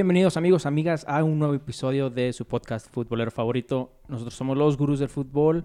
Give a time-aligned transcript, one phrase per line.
[0.00, 3.92] Bienvenidos amigos, amigas, a un nuevo episodio de su podcast futbolero favorito.
[4.08, 5.64] Nosotros somos los gurús del fútbol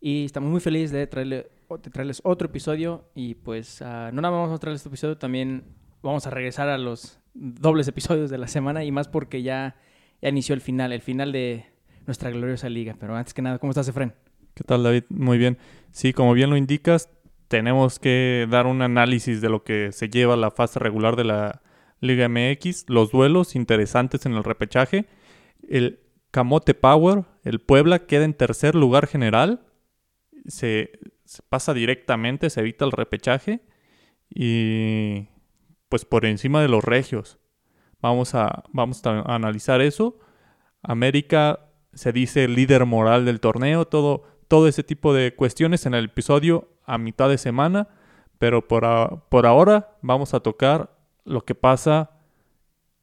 [0.00, 1.48] y estamos muy felices de, traerle-
[1.82, 3.06] de traerles otro episodio.
[3.16, 5.64] Y pues ah, no nada más vamos a traerles este episodio, también
[6.00, 9.74] vamos a regresar a los dobles episodios de la semana y más porque ya,
[10.22, 11.66] ya inició el final, el final de
[12.06, 12.94] nuestra gloriosa liga.
[13.00, 14.14] Pero antes que nada, ¿cómo estás, Efren?
[14.54, 15.02] ¿Qué tal, David?
[15.08, 15.58] Muy bien.
[15.90, 17.10] Sí, como bien lo indicas,
[17.48, 21.62] tenemos que dar un análisis de lo que se lleva la fase regular de la
[22.00, 25.06] Liga MX, los duelos interesantes en el repechaje.
[25.68, 26.00] El
[26.30, 29.66] Camote Power, el Puebla, queda en tercer lugar general.
[30.46, 30.90] Se,
[31.48, 33.62] pasa directamente, se evita el repechaje.
[34.28, 35.28] Y
[35.88, 37.38] pues por encima de los regios.
[38.00, 40.18] Vamos a, vamos a analizar eso.
[40.82, 41.60] América
[41.94, 46.68] se dice líder moral del torneo, todo, todo ese tipo de cuestiones en el episodio
[46.84, 47.88] a mitad de semana,
[48.38, 48.84] pero por,
[49.28, 50.95] por ahora vamos a tocar
[51.26, 52.12] lo que pasa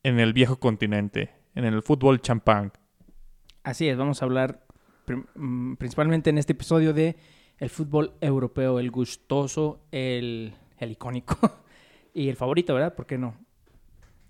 [0.02, 2.72] en el viejo continente, en el fútbol champán.
[3.64, 4.66] Así es, vamos a hablar
[5.36, 7.18] mm, principalmente en este episodio de
[7.60, 11.38] el fútbol europeo, el gustoso, el, el icónico
[12.14, 12.96] y el favorito, ¿verdad?
[12.96, 13.36] ¿Por qué no?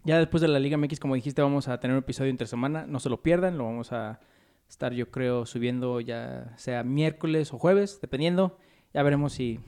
[0.03, 2.85] Ya después de la Liga MX, como dijiste, vamos a tener un episodio entre semana,
[2.85, 4.19] no se lo pierdan, lo vamos a
[4.67, 8.57] estar yo creo subiendo ya sea miércoles o jueves, dependiendo,
[8.93, 9.59] ya veremos si,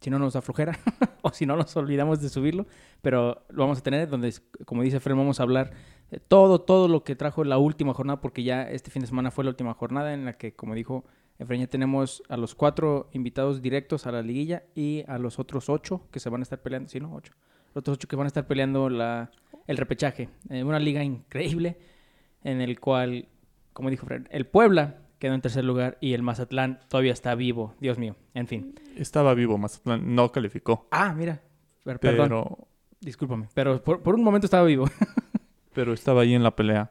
[0.00, 0.78] si no nos da flojera
[1.22, 2.66] o si no nos olvidamos de subirlo,
[3.02, 4.34] pero lo vamos a tener donde,
[4.64, 5.72] como dice Fred, vamos a hablar
[6.10, 9.30] de todo, todo lo que trajo la última jornada, porque ya este fin de semana
[9.30, 11.04] fue la última jornada en la que, como dijo
[11.38, 15.68] Efraín, ya tenemos a los cuatro invitados directos a la liguilla y a los otros
[15.68, 17.14] ocho que se van a estar peleando, sí, ¿no?
[17.14, 17.32] Ocho.
[17.68, 19.30] Los otros ocho que van a estar peleando la,
[19.66, 20.28] el repechaje.
[20.48, 21.78] Eh, una liga increíble
[22.42, 23.28] en el cual,
[23.72, 27.74] como dijo Fred, el Puebla quedó en tercer lugar y el Mazatlán todavía está vivo.
[27.80, 28.74] Dios mío, en fin.
[28.96, 31.40] Estaba vivo, Mazatlán no calificó, Ah, mira,
[31.84, 32.68] per- perdón, pero,
[33.00, 34.86] discúlpame, pero por, por un momento estaba vivo.
[35.74, 36.90] pero estaba ahí en la pelea.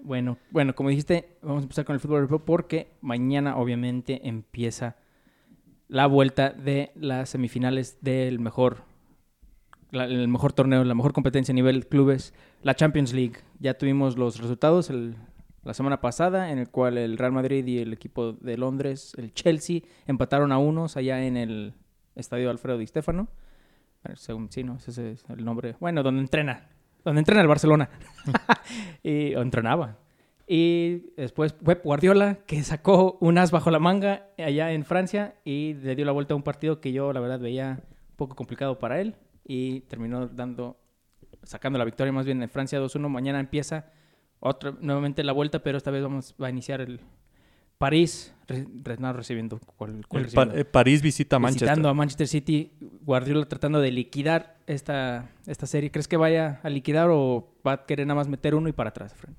[0.00, 4.96] Bueno, bueno, como dijiste, vamos a empezar con el fútbol europeo porque mañana obviamente empieza
[5.88, 8.78] la vuelta de las semifinales del mejor,
[9.92, 13.36] la- el mejor torneo, la mejor competencia a nivel clubes, la Champions League.
[13.60, 15.14] Ya tuvimos los resultados el-
[15.64, 19.32] la semana pasada en el cual el Real Madrid y el equipo de Londres, el
[19.32, 21.74] Chelsea, empataron a unos allá en el
[22.16, 23.28] estadio Alfredo Di Stéfano.
[24.02, 24.76] Bueno, Según sí, ¿no?
[24.76, 25.76] Ese es el nombre.
[25.78, 26.68] Bueno, donde entrena.
[27.04, 27.88] Donde entrena el Barcelona.
[29.02, 29.98] y, o entrenaba.
[30.48, 35.74] Y después Pep Guardiola, que sacó un as bajo la manga allá en Francia y
[35.74, 38.78] le dio la vuelta a un partido que yo, la verdad, veía un poco complicado
[38.78, 39.14] para él.
[39.44, 40.76] Y terminó dando,
[41.44, 43.08] sacando la victoria más bien en Francia 2-1.
[43.08, 43.86] Mañana empieza
[44.42, 47.00] otra, nuevamente la vuelta, pero esta vez vamos va a iniciar el
[47.78, 48.66] París, re-
[49.12, 49.58] recibiendo.
[49.76, 50.54] ¿cuál- cuál El Pa- recibiendo?
[50.60, 51.66] eh, París visita a Manchester.
[51.68, 52.70] Visitando a Manchester City,
[53.02, 55.90] Guardiola tratando de liquidar esta, esta serie.
[55.90, 58.90] ¿Crees que vaya a liquidar o va a querer nada más meter uno y para
[58.90, 59.32] atrás, Fred?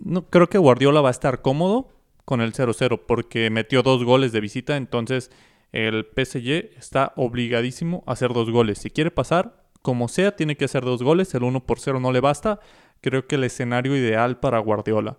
[0.00, 1.90] No, creo que Guardiola va a estar cómodo
[2.24, 5.30] con el 0-0 porque metió dos goles de visita, entonces
[5.72, 8.78] el PSG está obligadísimo a hacer dos goles.
[8.78, 12.10] Si quiere pasar, como sea, tiene que hacer dos goles, el 1 por 0 no
[12.12, 12.58] le basta.
[13.00, 15.18] Creo que el escenario ideal para Guardiola,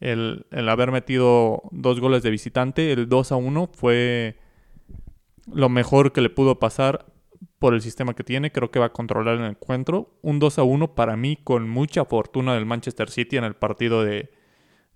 [0.00, 4.36] el, el haber metido dos goles de visitante, el 2 a 1 fue
[5.52, 7.06] lo mejor que le pudo pasar
[7.58, 10.18] por el sistema que tiene, creo que va a controlar el encuentro.
[10.22, 14.04] Un 2 a 1 para mí con mucha fortuna del Manchester City en el partido
[14.04, 14.30] de,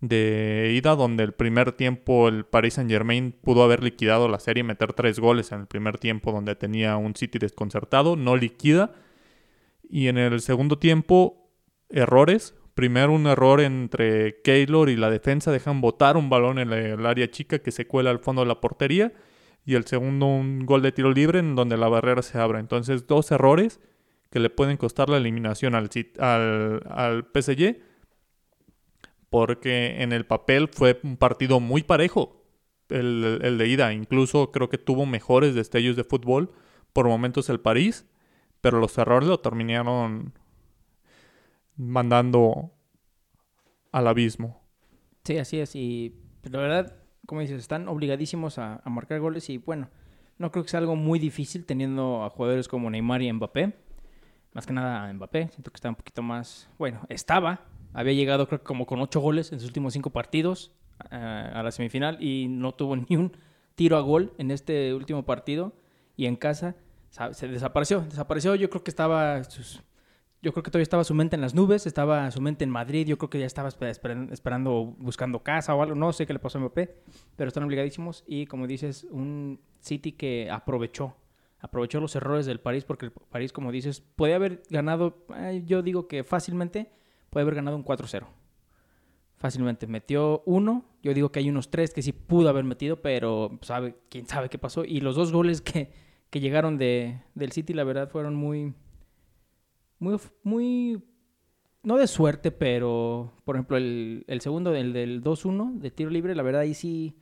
[0.00, 4.60] de ida, donde el primer tiempo el Paris Saint Germain pudo haber liquidado la serie
[4.60, 8.92] y meter tres goles en el primer tiempo donde tenía un City desconcertado, no liquida.
[9.88, 11.41] Y en el segundo tiempo,
[11.92, 12.54] errores.
[12.75, 17.30] Primero un error entre Keylor y la defensa, dejan botar un balón en el área
[17.30, 19.12] chica que se cuela al fondo de la portería
[19.64, 22.59] y el segundo un gol de tiro libre en donde la barrera se abre.
[22.59, 23.80] Entonces, dos errores
[24.30, 27.77] que le pueden costar la eliminación al, al, al PSG,
[29.28, 32.42] porque en el papel fue un partido muy parejo
[32.89, 33.92] el, el de ida.
[33.92, 36.50] Incluso creo que tuvo mejores destellos de fútbol
[36.92, 38.06] por momentos el París,
[38.60, 40.33] pero los errores lo terminaron
[41.82, 42.72] mandando
[43.90, 44.62] al abismo.
[45.24, 45.74] Sí, así es.
[45.76, 46.14] Y
[46.44, 46.96] la verdad,
[47.26, 49.48] como dices, están obligadísimos a, marcar goles.
[49.50, 49.88] Y bueno,
[50.38, 53.74] no creo que sea algo muy difícil teniendo a jugadores como Neymar y Mbappé.
[54.52, 55.48] Más que nada a Mbappé.
[55.48, 56.68] Siento que está un poquito más.
[56.78, 57.66] Bueno, estaba.
[57.92, 60.72] Había llegado, creo que como con ocho goles en sus últimos cinco partidos
[61.10, 62.22] eh, a la semifinal.
[62.22, 63.36] Y no tuvo ni un
[63.74, 65.72] tiro a gol en este último partido.
[66.16, 66.76] Y en casa
[67.10, 68.00] sa- se desapareció.
[68.00, 68.54] Desapareció.
[68.54, 69.40] Yo creo que estaba.
[70.42, 73.06] Yo creo que todavía estaba su mente en las nubes, estaba su mente en Madrid,
[73.06, 76.39] yo creo que ya estaba esper- esperando, buscando casa o algo, no sé qué le
[76.41, 76.97] pasó a Mbappé,
[77.36, 81.16] pero están obligadísimos y como dices, un City que aprovechó,
[81.60, 85.24] aprovechó los errores del París porque el París, como dices, puede haber ganado,
[85.65, 86.91] yo digo que fácilmente,
[87.30, 88.27] puede haber ganado un 4-0.
[89.36, 89.86] Fácilmente.
[89.89, 90.84] Metió uno.
[91.03, 94.48] Yo digo que hay unos tres que sí pudo haber metido, pero sabe, quién sabe
[94.48, 94.84] qué pasó.
[94.84, 95.91] Y los dos goles que,
[96.30, 98.72] que llegaron de, del City, la verdad, fueron muy.
[100.03, 100.19] Muy.
[100.43, 101.03] Muy.
[101.84, 103.33] No de suerte, pero.
[103.45, 107.16] Por ejemplo, el, el segundo, el del 2-1 de tiro libre, la verdad, ahí sí.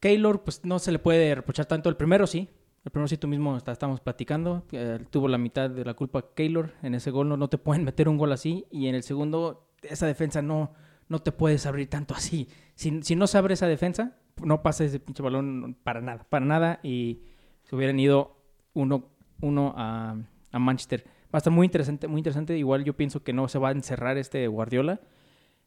[0.00, 1.88] Keylor, pues no se le puede reprochar tanto.
[1.88, 2.48] El primero sí.
[2.84, 4.64] El primero sí tú mismo está, estamos platicando.
[4.72, 6.72] eh, tuvo la mitad de la culpa Keylor.
[6.82, 8.66] En ese gol no, no te pueden meter un gol así.
[8.70, 10.72] Y en el segundo, esa defensa no,
[11.08, 12.48] no te puedes abrir tanto así.
[12.74, 16.26] Si, si no se abre esa defensa, no pasa ese pinche balón para nada.
[16.28, 16.80] Para nada.
[16.82, 17.20] Y
[17.64, 18.36] se hubieran ido
[18.72, 19.10] uno,
[19.42, 20.16] uno a,
[20.52, 21.04] a Manchester.
[21.32, 22.56] Va a estar muy interesante, muy interesante.
[22.58, 25.00] Igual yo pienso que no se va a encerrar este Guardiola.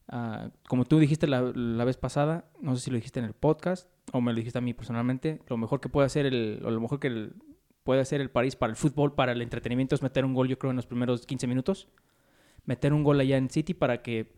[0.09, 3.33] Ah, como tú dijiste la, la vez pasada, no sé si lo dijiste en el
[3.33, 6.71] podcast o me lo dijiste a mí personalmente, lo mejor que puede hacer el, o
[6.71, 7.33] lo mejor que el-
[7.83, 10.57] puede hacer el París para el fútbol, para el entretenimiento, es meter un gol, yo
[10.59, 11.87] creo, en los primeros 15 minutos.
[12.65, 14.33] Meter un gol allá en City para que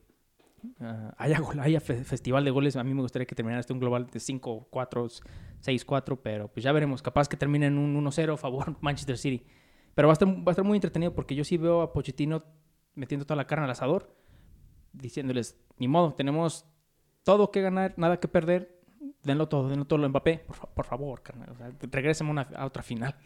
[0.79, 2.75] ah, haya, haya fe- festival de goles.
[2.75, 5.21] A mí me gustaría que terminara este un global de 5-4,
[5.63, 7.01] 6-4, pero pues ya veremos.
[7.01, 9.43] Capaz que termine en un 1-0 a favor Manchester City.
[9.95, 12.43] Pero va a, estar, va a estar muy entretenido porque yo sí veo a Pochettino
[12.93, 14.15] metiendo toda la carne al asador,
[14.93, 16.65] diciéndoles, ni modo, tenemos
[17.23, 18.81] todo que ganar, nada que perder,
[19.23, 23.15] denlo todo, denlo todo lo Mbappé, por, por favor, carnal, o una- a otra final.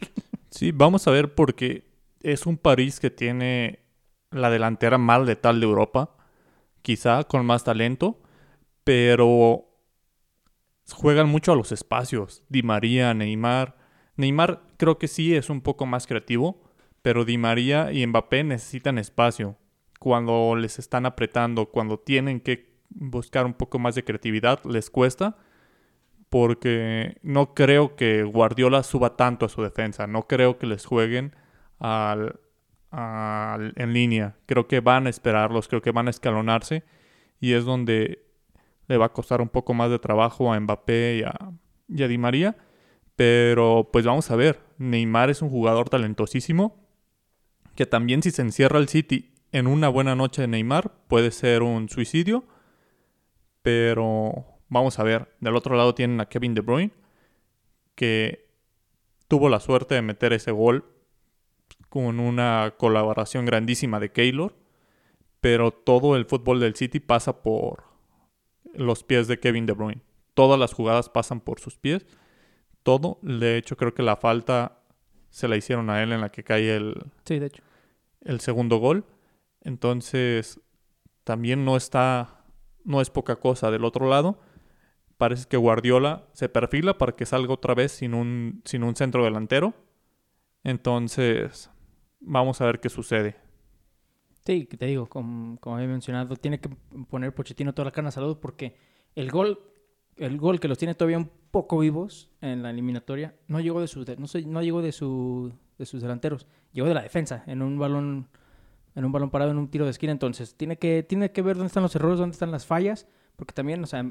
[0.52, 1.84] Sí, vamos a ver porque
[2.22, 3.84] es un París que tiene
[4.32, 6.16] la delantera más letal de Europa,
[6.82, 8.20] quizá con más talento,
[8.82, 9.68] pero
[10.92, 12.42] juegan mucho a los espacios.
[12.48, 13.76] Di María, Neymar.
[14.16, 16.58] Neymar creo que sí es un poco más creativo,
[17.02, 19.58] pero Di María y Mbappé necesitan espacio.
[19.98, 25.36] Cuando les están apretando, cuando tienen que buscar un poco más de creatividad, les cuesta
[26.30, 30.06] porque no creo que Guardiola suba tanto a su defensa.
[30.06, 31.36] No creo que les jueguen
[31.78, 32.40] al,
[32.90, 34.36] en línea.
[34.46, 36.84] Creo que van a esperarlos, creo que van a escalonarse
[37.38, 38.24] y es donde
[38.88, 41.34] le va a costar un poco más de trabajo a Mbappé y a,
[41.88, 42.56] y a Di María.
[43.20, 46.82] Pero pues vamos a ver, Neymar es un jugador talentosísimo
[47.76, 51.62] que también si se encierra el City en una buena noche de Neymar puede ser
[51.62, 52.44] un suicidio.
[53.60, 56.92] Pero vamos a ver, del otro lado tienen a Kevin De Bruyne
[57.94, 58.48] que
[59.28, 60.86] tuvo la suerte de meter ese gol
[61.90, 64.56] con una colaboración grandísima de Keylor,
[65.42, 67.84] pero todo el fútbol del City pasa por
[68.72, 70.00] los pies de Kevin De Bruyne.
[70.32, 72.06] Todas las jugadas pasan por sus pies.
[72.82, 74.78] Todo, de hecho creo que la falta
[75.28, 77.62] se la hicieron a él en la que cae el, Sí, de hecho.
[78.22, 79.04] el segundo gol.
[79.62, 80.60] Entonces,
[81.24, 82.44] también no está,
[82.84, 83.70] no es poca cosa.
[83.70, 84.40] Del otro lado,
[85.18, 89.22] parece que Guardiola se perfila para que salga otra vez sin un, sin un centro
[89.24, 89.74] delantero.
[90.64, 91.70] Entonces,
[92.20, 93.36] vamos a ver qué sucede.
[94.44, 96.70] Sí, te digo, como, como había mencionado, tiene que
[97.08, 98.76] poner Pochettino toda la carne a salud porque
[99.14, 99.60] el gol,
[100.20, 103.88] el gol que los tiene todavía un poco vivos en la eliminatoria, no llegó de
[103.88, 107.62] sus, no, sé, no llegó de su, de sus delanteros, llegó de la defensa, en
[107.62, 108.28] un balón,
[108.94, 110.12] en un balón parado, en un tiro de esquina.
[110.12, 113.06] Entonces, tiene que, tiene que ver dónde están los errores, dónde están las fallas,
[113.36, 114.10] porque también, o sea,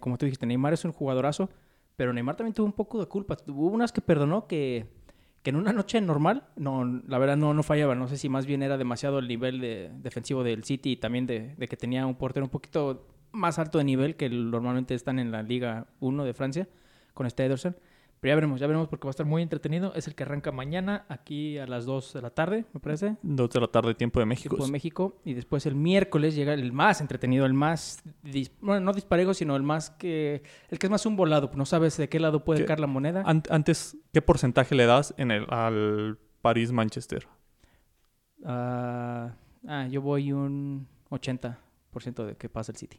[0.00, 1.50] como tú dijiste, Neymar es un jugadorazo,
[1.96, 3.36] pero Neymar también tuvo un poco de culpa.
[3.46, 4.86] Hubo unas que perdonó que
[5.42, 7.94] que en una noche normal, no, la verdad no, no fallaba.
[7.94, 11.26] No sé si más bien era demasiado el nivel de- defensivo del City y también
[11.26, 15.18] de, de que tenía un portero un poquito más alto de nivel que normalmente están
[15.18, 16.68] en la Liga 1 de Francia
[17.14, 17.76] con este Ederson.
[18.20, 19.94] Pero ya veremos, ya veremos porque va a estar muy entretenido.
[19.94, 23.16] Es el que arranca mañana aquí a las 2 de la tarde, me parece.
[23.22, 24.56] Dos de la tarde, tiempo de México.
[24.56, 25.16] Tiempo de México.
[25.24, 29.56] Y después el miércoles llega el más entretenido, el más, dis- bueno, no disparejo, sino
[29.56, 31.50] el más que, el que es más un volado.
[31.54, 32.66] No sabes de qué lado puede ¿Qué?
[32.66, 33.22] caer la moneda.
[33.24, 37.26] An- antes, ¿qué porcentaje le das en el, al París-Manchester?
[38.44, 39.34] Ah,
[39.66, 41.56] ah, yo voy un 80%
[42.26, 42.98] de que pasa el City.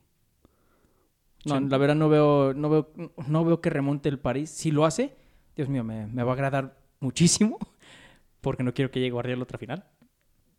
[1.45, 1.69] No, 80.
[1.69, 2.91] la verdad no veo, no veo,
[3.27, 4.50] no veo que remonte el París.
[4.50, 5.15] Si lo hace,
[5.55, 7.57] Dios mío, me, me va a agradar muchísimo
[8.41, 9.88] porque no quiero que llegue Guardiola a otra final.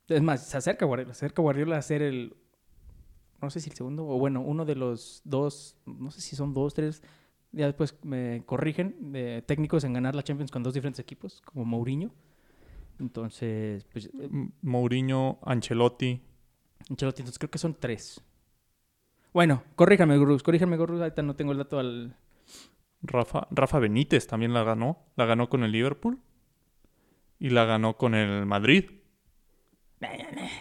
[0.08, 2.34] Es más, se acerca Guardiola, se acerca Guardiola a ser el,
[3.40, 6.52] no sé si el segundo o bueno, uno de los dos, no sé si son
[6.52, 7.02] dos, tres,
[7.52, 11.64] ya después me corrigen, de técnicos en ganar la Champions con dos diferentes equipos, como
[11.64, 12.10] Mourinho.
[12.98, 16.20] Entonces, pues M- Mourinho, Ancelotti.
[16.90, 18.20] Ancelotti, entonces creo que son tres.
[19.32, 21.00] Bueno, corríjame, Gurús, corríjame, Gurús.
[21.00, 22.16] Ahorita no tengo el dato al.
[23.02, 24.98] Rafa, Rafa Benítez también la ganó.
[25.16, 26.18] La ganó con el Liverpool.
[27.38, 28.84] Y la ganó con el Madrid.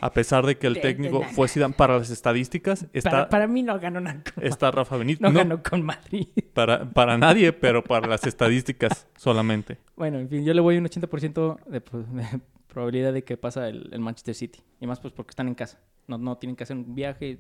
[0.02, 3.64] A pesar de que el técnico fue Zidane para las estadísticas, está, Para, para mí
[3.64, 5.22] no ganó nada con, está Rafa Benítez.
[5.22, 6.28] no No, ganó con Madrid.
[6.54, 9.80] para, para nadie, pero para las estadísticas solamente.
[9.96, 13.68] Bueno, en fin, yo le voy un 80% de, pues, de probabilidad de que pasa
[13.68, 14.60] el, el Manchester City.
[14.80, 15.80] Y más pues porque están en casa.
[16.08, 17.40] No, no tienen que hacer un viaje.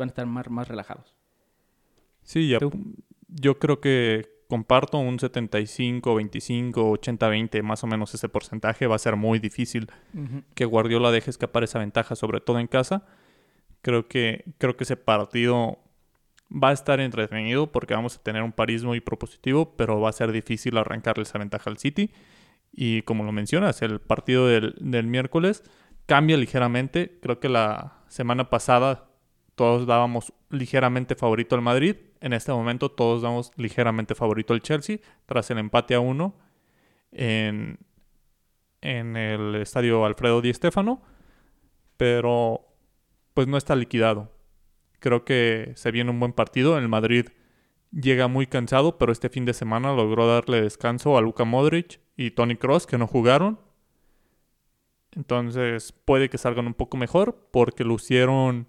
[0.00, 1.14] Van a estar más, más relajados.
[2.22, 2.58] Sí, ya,
[3.28, 8.86] yo creo que comparto un 75, 25, 80, 20, más o menos ese porcentaje.
[8.86, 9.90] Va a ser muy difícil
[10.54, 13.06] que Guardiola deje escapar esa ventaja, sobre todo en casa.
[13.80, 15.78] Creo que, creo que ese partido
[16.50, 20.12] va a estar entretenido porque vamos a tener un París muy propositivo, pero va a
[20.12, 22.10] ser difícil arrancarle esa ventaja al City.
[22.72, 25.62] Y como lo mencionas, el partido del, del miércoles
[26.06, 27.18] cambia ligeramente.
[27.22, 29.09] Creo que la semana pasada
[29.60, 31.96] todos dábamos ligeramente favorito al Madrid.
[32.22, 36.34] En este momento todos damos ligeramente favorito al Chelsea tras el empate a uno
[37.12, 37.78] en,
[38.80, 41.02] en el estadio Alfredo Di Stéfano.
[41.98, 42.68] Pero
[43.34, 44.32] pues no está liquidado.
[44.98, 46.78] Creo que se viene un buen partido.
[46.78, 47.26] El Madrid
[47.92, 52.30] llega muy cansado, pero este fin de semana logró darle descanso a Luka Modric y
[52.30, 53.60] Tony Cross que no jugaron.
[55.12, 58.66] Entonces puede que salgan un poco mejor porque lucieron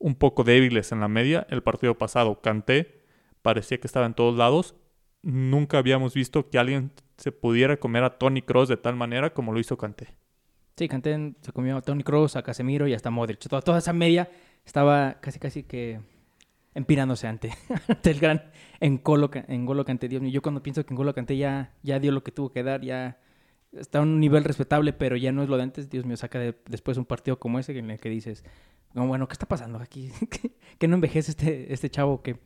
[0.00, 1.46] un poco débiles en la media.
[1.50, 3.02] El partido pasado, Canté,
[3.42, 4.74] parecía que estaba en todos lados.
[5.22, 9.52] Nunca habíamos visto que alguien se pudiera comer a Tony Cross de tal manera como
[9.52, 10.16] lo hizo Canté.
[10.76, 13.38] Sí, Canté se comió a Tony Cross, a Casemiro y hasta Modric.
[13.40, 14.30] Toda, toda esa media
[14.64, 16.00] estaba casi casi que
[16.74, 17.52] empirándose ante,
[18.04, 20.08] el gran Engolo, Engolo Canté.
[20.08, 22.62] Dios mío, yo cuando pienso que Engolo Canté ya, ya dio lo que tuvo que
[22.62, 23.18] dar, ya
[23.72, 25.90] está a un nivel respetable, pero ya no es lo de antes.
[25.90, 28.44] Dios mío, saca después un partido como ese en el que dices,
[28.94, 30.10] bueno, ¿qué está pasando aquí?
[30.78, 32.38] que no envejece este, este chavo que...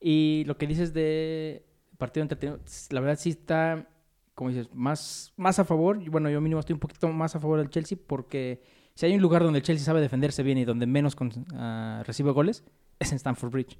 [0.00, 1.64] Y lo que dices de
[1.96, 2.60] partido entretenido,
[2.90, 3.88] la verdad sí está,
[4.34, 5.98] como dices, más, más a favor.
[6.10, 8.62] Bueno, yo mínimo estoy un poquito más a favor del Chelsea porque
[8.94, 11.16] si hay un lugar donde el Chelsea sabe defenderse bien y donde menos
[11.54, 12.64] ah, recibe goles,
[12.98, 13.78] es en Stamford Bridge.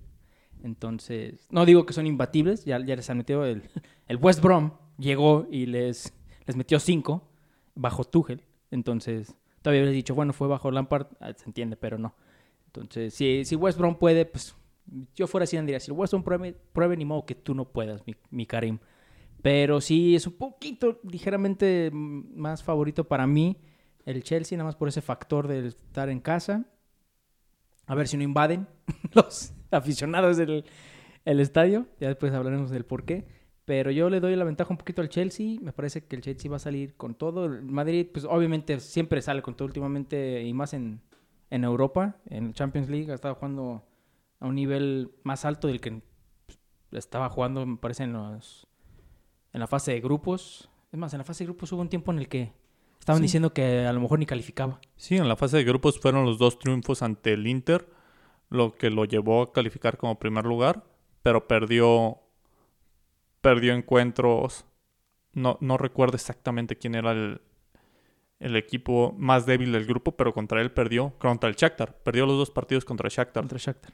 [0.62, 3.62] Entonces, no digo que son imbatibles, ya, ya les han metido el,
[4.08, 6.14] el West Brom, llegó y les,
[6.46, 7.28] les metió cinco
[7.74, 8.42] bajo Tuchel.
[8.70, 9.34] Entonces,
[9.64, 12.14] Todavía habías dicho, bueno, fue bajo Lampard, ah, se entiende, pero no.
[12.66, 14.54] Entonces, si, si West puede, pues
[15.14, 18.44] yo fuera así, diría, si West pruebe, pruebe, ni modo que tú no puedas, mi,
[18.44, 18.78] Karim.
[19.40, 23.56] Pero sí es un poquito, ligeramente más favorito para mí
[24.04, 26.66] el Chelsea, nada más por ese factor de estar en casa.
[27.86, 28.68] A ver si no invaden
[29.14, 30.66] los aficionados del
[31.24, 31.86] el estadio.
[32.00, 33.26] Ya después hablaremos del por qué.
[33.64, 35.58] Pero yo le doy la ventaja un poquito al Chelsea.
[35.60, 37.46] Me parece que el Chelsea va a salir con todo.
[37.46, 41.00] El Madrid, pues obviamente siempre sale con todo últimamente y más en,
[41.50, 42.16] en Europa.
[42.28, 43.82] En Champions League ha estado jugando
[44.40, 46.02] a un nivel más alto del que
[46.46, 46.58] pues,
[46.92, 48.66] estaba jugando, me parece, en, los,
[49.52, 50.68] en la fase de grupos.
[50.92, 52.52] Es más, en la fase de grupos hubo un tiempo en el que
[52.98, 54.80] estaban diciendo que a lo mejor ni calificaba.
[54.96, 57.88] Sí, en la fase de grupos fueron los dos triunfos ante el Inter,
[58.50, 60.84] lo que lo llevó a calificar como primer lugar,
[61.22, 62.18] pero perdió
[63.44, 64.64] perdió encuentros.
[65.34, 67.40] No, no recuerdo exactamente quién era el,
[68.56, 71.12] equipo más débil del grupo, pero contra él perdió.
[71.18, 71.94] Contra el Shakhtar.
[71.98, 73.42] Perdió los dos partidos contra el Shakhtar.
[73.42, 73.92] Contra el Shakhtar.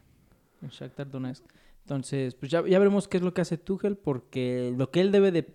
[0.62, 1.44] El Shakhtar Donetsk.
[1.80, 5.10] Entonces, pues ya, ya veremos qué es lo que hace Tuchel, porque lo que él
[5.10, 5.52] debe de...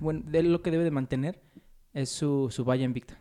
[0.00, 1.42] Bueno, lo que debe de mantener
[1.92, 3.20] es su, su valla invicta.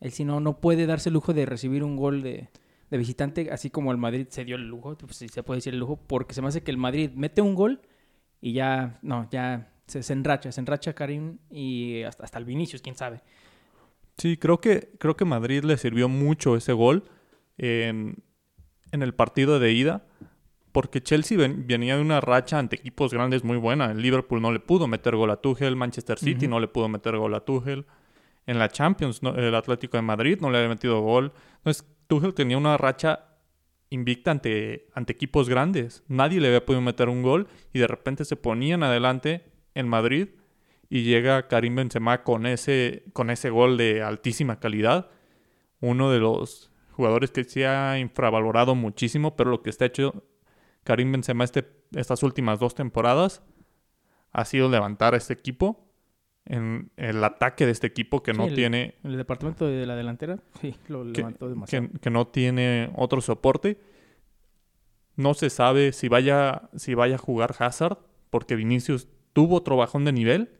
[0.00, 2.48] Él si no, no puede darse el lujo de recibir un gol de,
[2.90, 5.74] de visitante, así como el Madrid se dio el lujo, pues, si se puede decir
[5.74, 7.80] el lujo, porque se me hace que el Madrid mete un gol
[8.40, 12.96] y ya, no, ya se, enracha, se enracha Karim y hasta, hasta el Vinicius, quién
[12.96, 13.22] sabe.
[14.16, 17.04] Sí, creo que, creo que Madrid le sirvió mucho ese gol
[17.58, 18.22] en,
[18.92, 20.04] en el partido de ida,
[20.72, 23.90] porque Chelsea venía de una racha ante equipos grandes muy buena.
[23.90, 27.16] El Liverpool no le pudo meter gol a Tuchel, Manchester City no le pudo meter
[27.16, 27.86] gol a Tuchel.
[28.46, 31.32] En la Champions, el Atlético de Madrid no le había metido gol.
[31.58, 33.29] Entonces, Tuchel tenía una racha
[33.90, 36.04] invicta ante, ante equipos grandes.
[36.08, 39.44] Nadie le había podido meter un gol y de repente se ponían adelante
[39.74, 40.28] en Madrid
[40.88, 45.10] y llega Karim Benzema con ese, con ese gol de altísima calidad.
[45.80, 50.24] Uno de los jugadores que se ha infravalorado muchísimo, pero lo que está hecho
[50.84, 53.42] Karim Benzema este, estas últimas dos temporadas
[54.32, 55.89] ha sido levantar a este equipo
[56.50, 58.96] en el ataque de este equipo que no tiene...
[59.04, 61.88] El departamento de la delantera, sí, lo levantó demasiado.
[62.00, 63.78] Que, no tiene otro soporte.
[65.14, 67.98] No se sabe si vaya, si vaya a jugar Hazard,
[68.30, 70.50] porque Vinicius tuvo otro bajón de nivel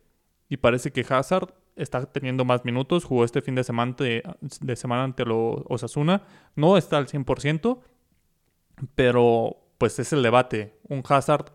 [0.48, 3.04] y parece que Hazard está teniendo más minutos.
[3.04, 4.22] Jugó este fin de semana, de,
[4.60, 6.22] de semana ante los Osasuna.
[6.54, 7.80] No está al 100%,
[8.94, 10.78] pero pues es el debate.
[10.88, 11.46] Un Hazard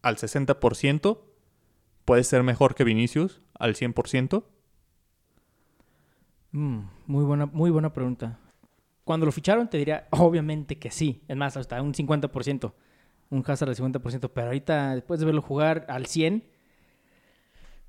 [0.00, 1.18] al 60%
[2.06, 4.44] puede ser mejor que Vinicius al 100%?
[6.52, 8.38] Mm, muy, buena, muy buena pregunta.
[9.04, 11.22] Cuando lo ficharon te diría, obviamente que sí.
[11.28, 12.72] Es más, hasta un 50%.
[13.30, 14.30] Un Hazard al 50%.
[14.32, 16.44] Pero ahorita, después de verlo jugar al 100,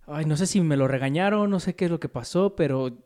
[0.07, 2.97] ay, no sé si me lo regañaron, no sé qué es lo que pasó, pero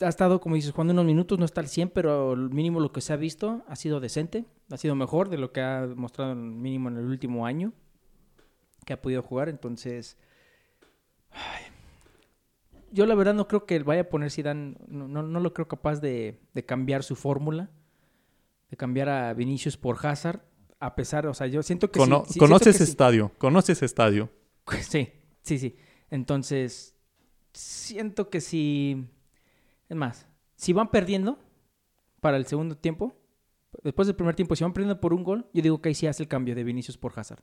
[0.00, 2.92] ha estado, como dices, jugando unos minutos, no está al 100, pero el mínimo lo
[2.92, 6.34] que se ha visto ha sido decente, ha sido mejor de lo que ha mostrado
[6.34, 7.72] mínimo en el último año
[8.84, 10.16] que ha podido jugar, entonces...
[11.36, 11.62] ay,
[12.92, 15.68] yo la verdad no creo que vaya a poner Zidane, no, no, no lo creo
[15.68, 17.70] capaz de, de cambiar su fórmula,
[18.70, 20.40] de cambiar a Vinicius por Hazard,
[20.80, 21.98] a pesar, o sea, yo siento que...
[22.00, 22.90] sí- Cono- sí- siento conoce que ese sí.
[22.90, 24.30] estadio, conoce ese estadio.
[24.82, 25.12] Sí,
[25.42, 25.76] sí, sí.
[26.10, 26.94] Entonces,
[27.52, 29.06] siento que si...
[29.88, 30.26] Es más,
[30.56, 31.38] si van perdiendo
[32.20, 33.14] para el segundo tiempo,
[33.84, 36.06] después del primer tiempo, si van perdiendo por un gol, yo digo que ahí sí
[36.08, 37.42] hace el cambio de Vinicius por Hazard.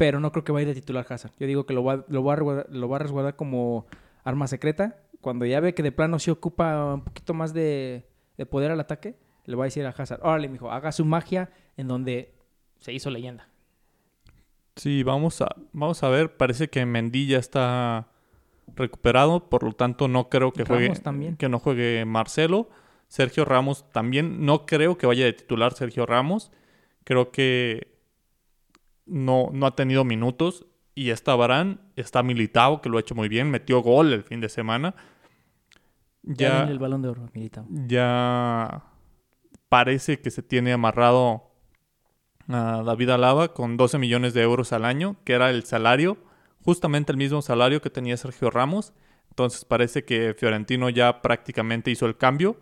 [0.00, 1.34] Pero no creo que vaya de titular Hazard.
[1.38, 3.84] Yo digo que lo va, lo va, a, resguardar, lo va a resguardar como
[4.24, 4.96] arma secreta.
[5.20, 8.06] Cuando ya ve que de plano sí ocupa un poquito más de,
[8.38, 11.50] de poder al ataque, le va a decir a Hazard, órale, mijo, haga su magia
[11.76, 12.32] en donde
[12.78, 13.50] se hizo leyenda.
[14.74, 16.34] Sí, vamos a, vamos a ver.
[16.34, 18.08] Parece que Mendy ya está
[18.74, 21.36] recuperado, por lo tanto no creo que Ramos juegue, también.
[21.36, 22.70] que no juegue Marcelo.
[23.08, 26.50] Sergio Ramos también no creo que vaya de titular Sergio Ramos.
[27.04, 27.89] Creo que
[29.10, 30.66] no, no ha tenido minutos.
[30.94, 34.40] Y está Barán, está Militao, que lo ha hecho muy bien, metió gol el fin
[34.40, 34.94] de semana.
[36.22, 37.66] Ya, el balón de oro, Militao.
[37.70, 38.84] ya
[39.70, 41.50] parece que se tiene amarrado
[42.48, 46.18] a David Alaba con 12 millones de euros al año, que era el salario,
[46.64, 48.92] justamente el mismo salario que tenía Sergio Ramos.
[49.30, 52.58] Entonces parece que Fiorentino ya prácticamente hizo el cambio.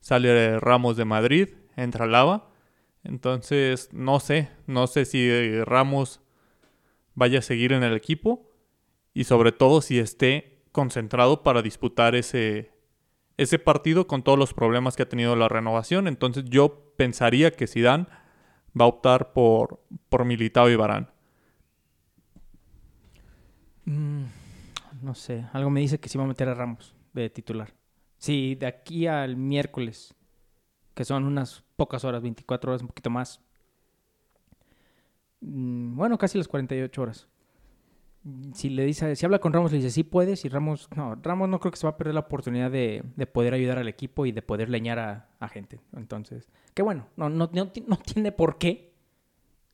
[0.00, 2.51] Sale Ramos de Madrid, entra Alaba.
[3.04, 6.20] Entonces no sé, no sé si eh, Ramos
[7.14, 8.48] vaya a seguir en el equipo
[9.14, 12.72] y sobre todo si esté concentrado para disputar ese,
[13.36, 16.08] ese partido con todos los problemas que ha tenido la renovación.
[16.08, 18.06] Entonces yo pensaría que Zidane
[18.78, 21.10] va a optar por, por Militao y Barán.
[23.84, 24.24] Mm,
[25.02, 27.74] no sé, algo me dice que sí va a meter a Ramos de titular.
[28.16, 30.14] Sí, de aquí al miércoles,
[30.94, 33.40] que son unas pocas horas, 24 horas, un poquito más.
[35.40, 37.28] Mm, Bueno, casi las 48 horas.
[38.54, 41.48] Si le dice, si habla con Ramos, le dice, sí puedes, y Ramos, no, Ramos
[41.48, 44.26] no creo que se va a perder la oportunidad de, de poder ayudar al equipo
[44.26, 45.80] y de poder leñar a, a gente.
[45.96, 48.92] Entonces, qué bueno, no, no, no, ti- no tiene por qué.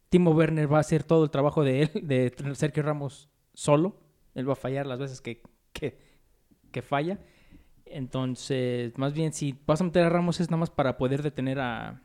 [0.09, 4.00] Timo Werner va a hacer todo el trabajo de él, de Sergio Ramos solo.
[4.35, 5.42] Él va a fallar las veces que,
[5.74, 5.98] que,
[6.72, 7.18] que falla.
[7.92, 11.59] Entonces, más bien, si vas a meter a Ramos es nada más para poder detener
[11.61, 12.01] a,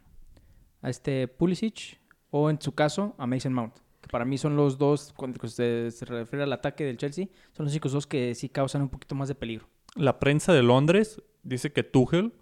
[0.82, 3.76] a este Pulisic o en su caso a Mason Mount.
[4.02, 7.65] Que para mí son los dos, cuando se, se refiere al ataque del Chelsea, son
[7.65, 9.67] los únicos dos que sí causan un poquito más de peligro.
[9.96, 12.34] La prensa de Londres dice que Tuchel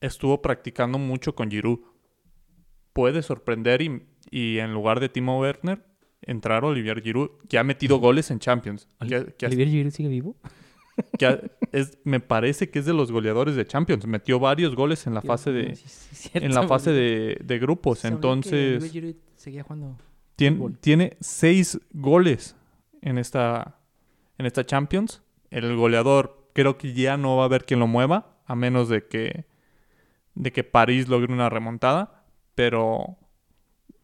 [0.00, 1.80] estuvo practicando mucho con Giroud.
[2.92, 5.84] Puede sorprender y, y en lugar de Timo Werner
[6.22, 8.88] entrar Olivier Giroud, que ha metido goles en Champions.
[9.00, 10.36] ¿Olivier Giroud sigue vivo?
[11.18, 14.06] Que es, me parece que es de los goleadores de Champions.
[14.06, 17.58] Metió varios goles en la fase de, Sí, sí, cierto, en la fase de, de
[17.58, 18.04] grupos.
[18.04, 19.96] Entonces, Giroud seguía jugando.
[20.36, 20.78] tien- fútbol.
[20.78, 22.56] tiene seis goles
[23.02, 23.78] en esta,
[24.38, 25.22] en esta Champions.
[25.50, 29.06] El goleador creo que ya no va a haber quien lo mueva, a menos de
[29.06, 29.44] que,
[30.34, 32.24] de que París logre una remontada.
[32.54, 33.16] Pero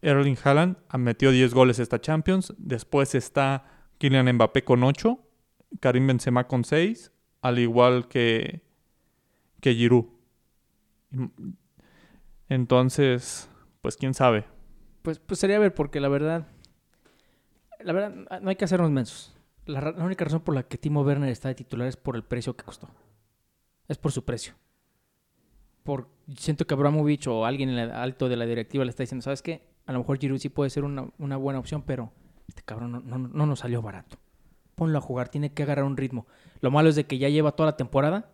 [0.03, 2.55] Erling Haaland ha metió 10 goles esta Champions.
[2.59, 3.65] Después está
[3.99, 5.19] Kylian Mbappé con 8,
[5.81, 7.13] Karim Benzema con 6,
[7.43, 8.63] al igual que,
[9.61, 10.07] que Giroud.
[12.49, 13.49] Entonces,
[13.83, 14.45] pues quién sabe.
[15.03, 16.49] Pues, pues sería ver, porque la verdad,
[17.81, 19.37] la verdad, no hay que hacernos mensos.
[19.65, 22.25] La, la única razón por la que Timo Werner está de titular es por el
[22.25, 22.89] precio que costó.
[23.89, 24.55] Es por su precio.
[25.83, 29.23] Por, siento que Abramovich o alguien en el alto de la directiva le está diciendo,
[29.23, 29.63] ¿sabes qué?
[29.87, 32.13] A lo mejor Giroud sí puede ser una, una buena opción, pero
[32.49, 34.19] este cabrón no, no, no nos salió barato.
[34.77, 36.27] Ponlo a jugar, tiene que agarrar un ritmo.
[36.61, 38.31] Lo malo es de que ya lleva toda la temporada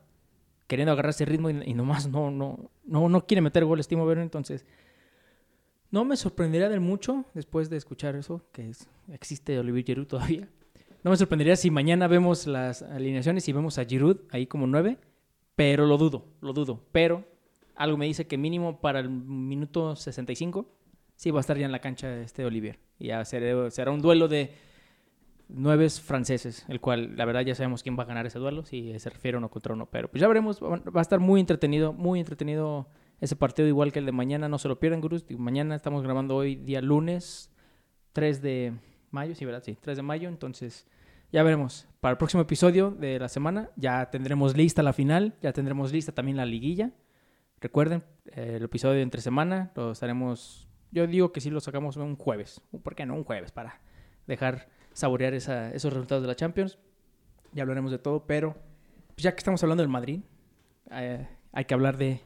[0.66, 4.22] queriendo agarrar ese ritmo y, nomás no, no, no, no quiere meter goles Timo Werner,
[4.22, 4.64] entonces...
[5.90, 8.72] No me sorprendería del mucho después de escuchar eso, que
[9.12, 10.48] existe Olivier Giroud todavía.
[11.05, 14.96] No me sorprendería si mañana vemos las alineaciones y vemos a Giroud ahí como nueve,
[15.55, 16.81] pero lo dudo, lo dudo.
[16.92, 17.24] Pero
[17.74, 20.64] algo me dice que mínimo para el minuto 65
[21.16, 22.78] sí va a estar ya en la cancha este Olivier.
[22.98, 24.55] Y ya será un duelo de
[25.53, 28.99] nueves franceses, el cual la verdad ya sabemos quién va a ganar ese duelo, si
[28.99, 29.87] se refiere uno contra uno.
[29.87, 32.88] Pero pues ya veremos, va a estar muy entretenido, muy entretenido
[33.21, 35.25] ese partido igual que el de mañana, no se lo pierdan, gurús.
[35.31, 37.53] Mañana estamos grabando hoy día lunes
[38.12, 38.73] 3 de
[39.11, 39.62] mayo, sí, ¿verdad?
[39.65, 40.87] Sí, 3 de mayo, entonces
[41.31, 41.87] ya veremos.
[42.01, 46.12] Para el próximo episodio de la semana ya tendremos lista la final, ya tendremos lista
[46.12, 46.91] también la liguilla.
[47.61, 51.97] Recuerden, eh, el episodio de entre semana lo estaremos, yo digo que sí lo sacamos
[51.97, 53.15] un jueves, ¿por qué no?
[53.15, 53.81] Un jueves para
[54.27, 56.78] dejar saborear esa- esos resultados de la Champions.
[57.52, 58.55] Ya hablaremos de todo, pero
[59.14, 60.20] pues ya que estamos hablando del Madrid,
[60.90, 62.20] eh, hay que hablar de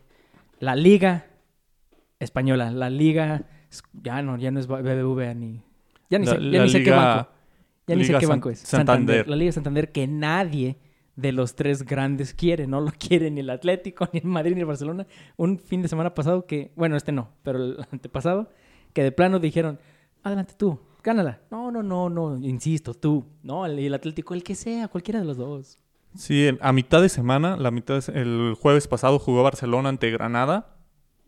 [0.61, 1.27] la Liga
[2.19, 2.71] Española.
[2.71, 3.45] La Liga.
[3.93, 5.63] Ya no, ya no es BBVA ni.
[6.09, 7.29] Ya ni La- sé, ya ni sé qué banco.
[7.87, 8.61] Ya ni sé qué banco es.
[8.61, 9.29] Santander.
[9.29, 10.77] La Liga Santander que nadie
[11.17, 12.67] de los tres grandes quiere.
[12.67, 15.07] No lo quiere ni el Atlético, ni el Madrid, ni el Barcelona.
[15.37, 16.73] Un fin de semana pasado que.
[16.77, 18.51] Bueno, este no, pero el antepasado.
[18.93, 19.79] Que de plano dijeron:
[20.23, 21.41] Adelante tú, gánala.
[21.51, 22.37] No, no, no, no.
[22.47, 23.25] Insisto, tú.
[23.43, 25.79] No, el, el Atlético, el que sea, cualquiera de los dos.
[26.15, 30.11] Sí, en- a mitad de semana, la mitad de- el jueves pasado jugó Barcelona ante
[30.11, 30.77] Granada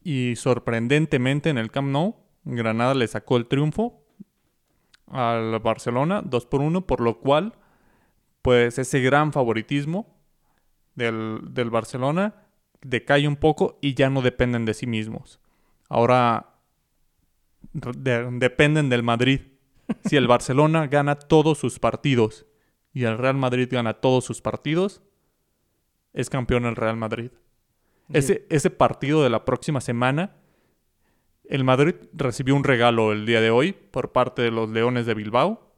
[0.03, 4.03] y sorprendentemente en el Camp Nou, Granada le sacó el triunfo
[5.07, 7.55] al Barcelona 2 por 1, por lo cual
[8.43, 10.17] pues ese gran favoritismo
[10.95, 12.35] del, del Barcelona
[12.83, 15.41] decae un poco y ya no dependen de sí mismos.
[15.88, 16.55] Ahora
[17.73, 19.41] de- dependen del Madrid.
[20.05, 22.46] Si el Barcelona gana todos sus partidos
[22.92, 25.03] y el Real Madrid gana todos sus partidos,
[26.12, 27.31] es campeón el Real Madrid.
[28.12, 30.37] Ese, ese partido de la próxima semana,
[31.44, 35.14] el Madrid recibió un regalo el día de hoy por parte de los Leones de
[35.14, 35.74] Bilbao,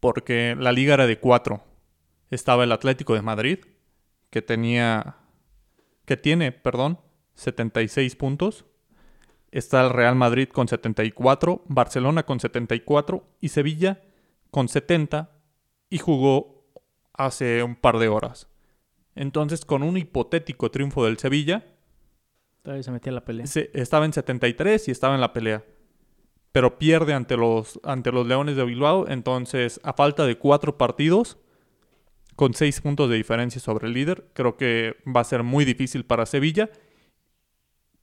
[0.00, 1.62] porque la liga era de cuatro.
[2.30, 3.58] Estaba el Atlético de Madrid,
[4.30, 5.16] que tenía,
[6.04, 7.00] que tiene, perdón,
[7.34, 8.66] 76 puntos.
[9.50, 14.02] Está el Real Madrid con 74, Barcelona con 74 y Sevilla
[14.50, 15.30] con 70
[15.90, 16.64] y jugó
[17.14, 18.48] hace un par de horas.
[19.14, 21.66] Entonces, con un hipotético triunfo del Sevilla,
[22.62, 23.46] Todavía se metía a la pelea.
[23.46, 25.64] se- estaba en 73 y estaba en la pelea.
[26.52, 29.06] Pero pierde ante los, ante los Leones de Bilbao.
[29.08, 31.38] Entonces, a falta de cuatro partidos,
[32.36, 36.04] con seis puntos de diferencia sobre el líder, creo que va a ser muy difícil
[36.04, 36.70] para Sevilla.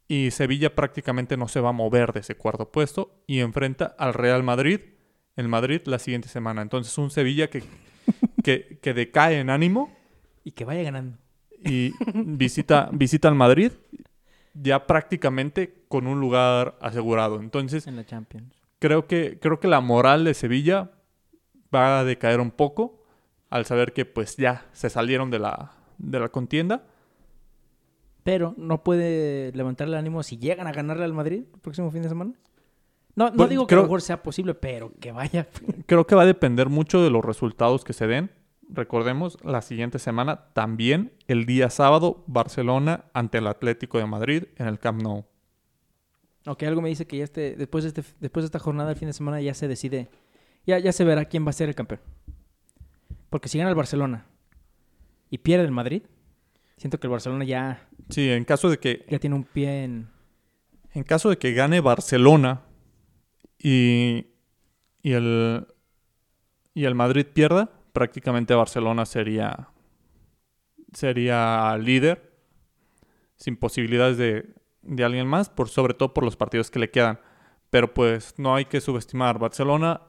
[0.08, 4.14] Y Sevilla prácticamente no se va a mover de ese cuarto puesto y enfrenta al
[4.14, 4.80] Real Madrid,
[5.36, 6.62] el Madrid la siguiente semana.
[6.62, 7.64] Entonces, un Sevilla que,
[8.44, 9.92] que, que decae en ánimo
[10.44, 11.18] Y que vaya ganando.
[11.64, 13.72] y visita, visita al Madrid
[14.54, 17.40] ya prácticamente con un lugar asegurado.
[17.40, 18.54] Entonces, En la Champions.
[18.80, 20.92] creo que, creo que la moral de Sevilla
[21.74, 23.04] va a decaer un poco
[23.50, 26.84] al saber que pues ya se salieron de la, de la contienda.
[28.26, 32.02] Pero no puede levantar el ánimo si llegan a ganarle al Madrid el próximo fin
[32.02, 32.34] de semana.
[33.16, 35.48] No, no Pues, digo que a creo- lo mejor sea posible, pero que vaya.
[35.86, 38.32] Creo que va a depender mucho de los resultados que se den.
[38.68, 44.66] Recordemos, la siguiente semana también, el día sábado, Barcelona ante el Atlético de Madrid en
[44.68, 45.24] el Camp Nou.
[46.48, 48.98] Aunque algo me dice que ya este, después, de este, después de esta jornada del
[48.98, 50.10] fin de semana ya se decide,
[50.66, 52.02] ya, ya se verá quién va a ser el campeón.
[53.30, 54.26] Porque si gana el Barcelona
[55.30, 56.02] y pierde el Madrid,
[56.78, 60.10] siento que el Barcelona ya, Sí, en caso de que ya tiene un pie en...
[60.94, 62.62] En caso de que gane Barcelona
[63.60, 64.28] y,
[65.02, 65.68] y, el,
[66.74, 69.70] y el Madrid pierda, prácticamente Barcelona sería,
[70.94, 72.32] sería líder
[73.36, 77.20] sin posibilidades de, de alguien más, por, sobre todo por los partidos que le quedan.
[77.70, 79.38] Pero pues no hay que subestimar.
[79.38, 80.02] Barcelona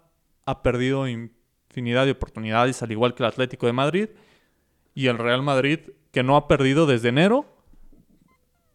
[0.45, 4.09] ha perdido infinidad de oportunidades, al igual que el Atlético de Madrid.
[4.95, 5.81] Y el Real Madrid,
[6.13, 7.56] que no ha perdido desde enero,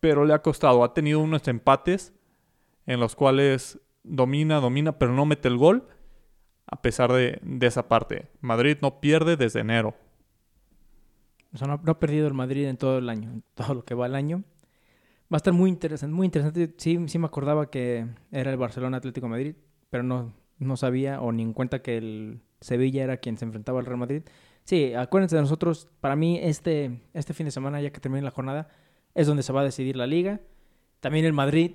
[0.02, 0.84] pero le ha costado.
[0.84, 2.14] Ha tenido unos empates
[2.86, 5.88] en los cuales domina, domina, pero no mete el gol.
[6.68, 8.28] A pesar de, de esa parte.
[8.40, 9.94] Madrid no pierde desde enero.
[11.54, 13.94] O sea, no, ha perdido el Madrid en todo el año, en todo lo que
[13.94, 14.44] va el año.
[15.32, 16.74] Va a estar muy interesante, muy interesante.
[16.78, 19.56] Sí, sí me acordaba que era el Barcelona Atlético Madrid,
[19.90, 23.80] pero no, no sabía o ni en cuenta que el Sevilla era quien se enfrentaba
[23.80, 24.24] al Real Madrid.
[24.64, 25.90] Sí, acuérdense de nosotros.
[26.00, 28.70] Para mí, este, este fin de semana, ya que termine la jornada,
[29.16, 30.42] es donde se va a decidir la liga.
[31.00, 31.72] También el Madrid,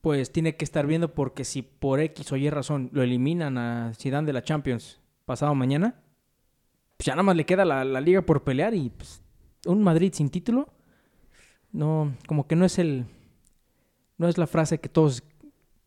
[0.00, 3.92] pues tiene que estar viendo porque si por X o Y razón lo eliminan a
[3.94, 6.02] Zidane de la Champions pasado mañana,
[6.96, 9.22] pues ya nada más le queda la, liga por pelear y pues,
[9.66, 10.68] un Madrid sin título,
[11.72, 13.06] no, como que no es el,
[14.18, 15.22] no es la frase que todos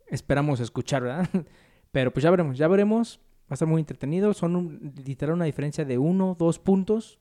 [0.08, 1.30] esperamos escuchar, ¿verdad?
[1.92, 5.46] Pero pues ya veremos, ya veremos, va a estar muy entretenido, son un- literal una
[5.46, 7.20] diferencia de uno, dos puntos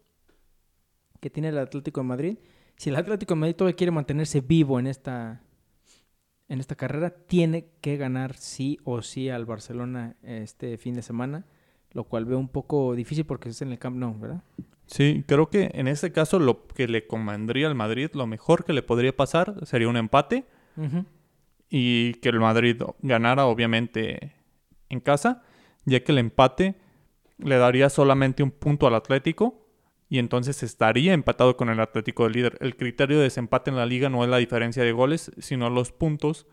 [1.20, 2.38] que tiene el Atlético de Madrid.
[2.76, 5.40] Si el Atlético de Madrid todavía quiere mantenerse vivo en esta,
[6.48, 11.46] en esta carrera, tiene que ganar sí o sí al Barcelona este fin de semana,
[11.92, 14.42] lo cual veo un poco difícil porque es en el Camp Nou, ¿verdad?
[14.86, 18.72] Sí, creo que en este caso lo que le convendría al Madrid, lo mejor que
[18.72, 20.44] le podría pasar sería un empate
[21.70, 24.32] y que el Madrid ganara obviamente
[24.90, 25.42] en casa,
[25.84, 26.74] ya que el empate
[27.38, 29.63] le daría solamente un punto al Atlético
[30.08, 32.58] y entonces estaría empatado con el Atlético del líder.
[32.60, 35.92] El criterio de desempate en la liga no es la diferencia de goles, sino los
[35.92, 36.46] puntos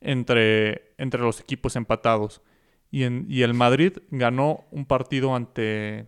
[0.00, 2.42] entre, entre los equipos empatados.
[2.90, 6.06] Y, y el Madrid ganó un partido ante,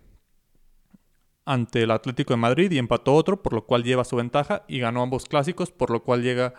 [1.45, 4.79] ante el Atlético de Madrid y empató otro, por lo cual lleva su ventaja y
[4.79, 6.55] ganó ambos clásicos, por lo cual llega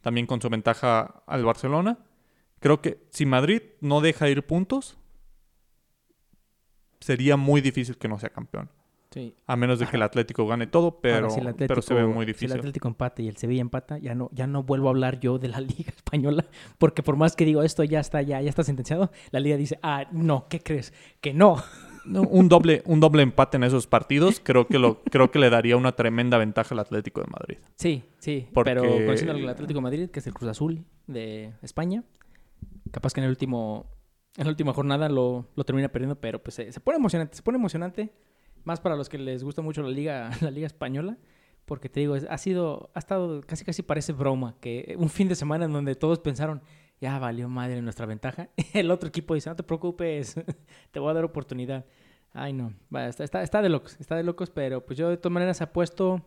[0.00, 1.98] también con su ventaja al Barcelona.
[2.60, 4.98] Creo que si Madrid no deja ir puntos,
[7.00, 8.70] sería muy difícil que no sea campeón.
[9.10, 9.34] Sí.
[9.46, 11.94] A menos de que el Atlético gane todo, pero, Ahora, si el Atlético, pero se
[11.94, 12.52] ve muy Si difícil.
[12.52, 15.38] el Atlético empata y el Sevilla empata, ya no, ya no vuelvo a hablar yo
[15.38, 16.44] de la Liga Española,
[16.76, 19.78] porque por más que digo esto ya está, ya, ya está sentenciado, la Liga dice,
[19.82, 20.92] ah, no, ¿qué crees?
[21.20, 21.56] Que no.
[22.04, 25.50] No, un, doble, un doble empate en esos partidos creo que, lo, creo que le
[25.50, 27.58] daría una tremenda ventaja al Atlético de Madrid.
[27.76, 31.52] Sí, sí, Porque- pero conociendo al Atlético de Madrid, que es el Cruz Azul de
[31.60, 32.04] España,
[32.92, 33.90] capaz que en el último,
[34.38, 37.42] en la última jornada lo, lo termina perdiendo, pero pues se, se pone emocionante, se
[37.42, 38.10] pone emocionante,
[38.64, 41.18] más para los que les gusta mucho la liga, la liga española,
[41.64, 45.34] porque te digo, ha sido, ha estado, casi casi parece broma, que un fin de
[45.34, 46.62] semana en donde todos pensaron,
[47.00, 50.34] ya valió madre nuestra ventaja, el otro equipo dice, no te preocupes,
[50.90, 51.84] te voy a dar oportunidad.
[52.32, 55.32] Ay, no, está, está, está de locos, está de locos, pero pues yo de todas
[55.32, 56.22] maneras apuesto,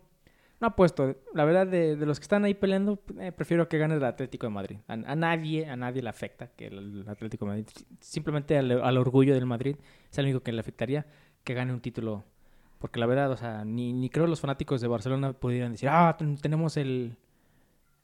[0.60, 3.94] no apuesto, la verdad de, de los que están ahí peleando, eh, prefiero que gane
[3.94, 4.78] el Atlético de Madrid.
[4.88, 7.66] A, a nadie, a nadie le afecta que el, el Atlético de Madrid,
[8.00, 9.76] simplemente al, al orgullo del Madrid,
[10.10, 11.06] es el único que le afectaría
[11.44, 12.24] que gane un título.
[12.78, 16.16] Porque la verdad, o sea, ni, ni creo los fanáticos de Barcelona pudieran decir, ah,
[16.18, 17.16] ten- tenemos el,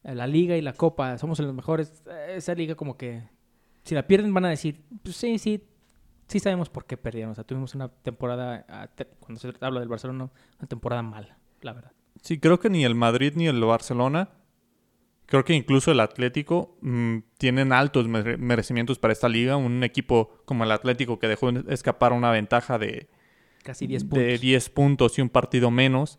[0.04, 2.02] la liga y la copa, somos los mejores.
[2.08, 3.22] Eh, Esa liga como que,
[3.82, 5.64] si la pierden van a decir, pues sí, sí,
[6.28, 7.32] sí sabemos por qué perdieron.
[7.32, 11.72] O sea, tuvimos una temporada, ah, cuando se habla del Barcelona, una temporada mala, la
[11.72, 11.92] verdad.
[12.22, 14.28] Sí, creo que ni el Madrid ni el Barcelona,
[15.26, 19.56] creo que incluso el Atlético mm, tienen altos mere- merecimientos para esta liga.
[19.56, 23.08] Un equipo como el Atlético que dejó escapar una ventaja de,
[23.68, 24.18] Casi 10 puntos.
[24.18, 26.18] de 10 puntos y un partido menos.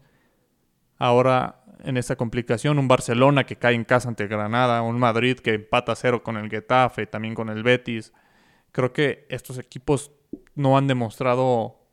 [1.00, 5.56] Ahora en esta complicación, un Barcelona que cae en casa ante Granada, un Madrid que
[5.56, 8.14] empata a cero con el Getafe, también con el Betis.
[8.72, 10.12] Creo que estos equipos
[10.54, 11.88] no han demostrado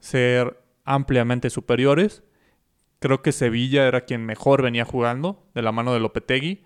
[0.00, 2.24] ser ampliamente superiores.
[2.98, 6.64] Creo que Sevilla era quien mejor venía jugando de la mano de Lopetegui,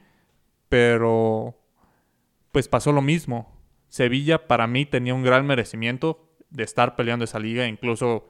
[0.70, 1.60] pero
[2.50, 3.60] pues pasó lo mismo.
[3.88, 6.23] Sevilla para mí tenía un gran merecimiento
[6.54, 8.28] de estar peleando esa liga, incluso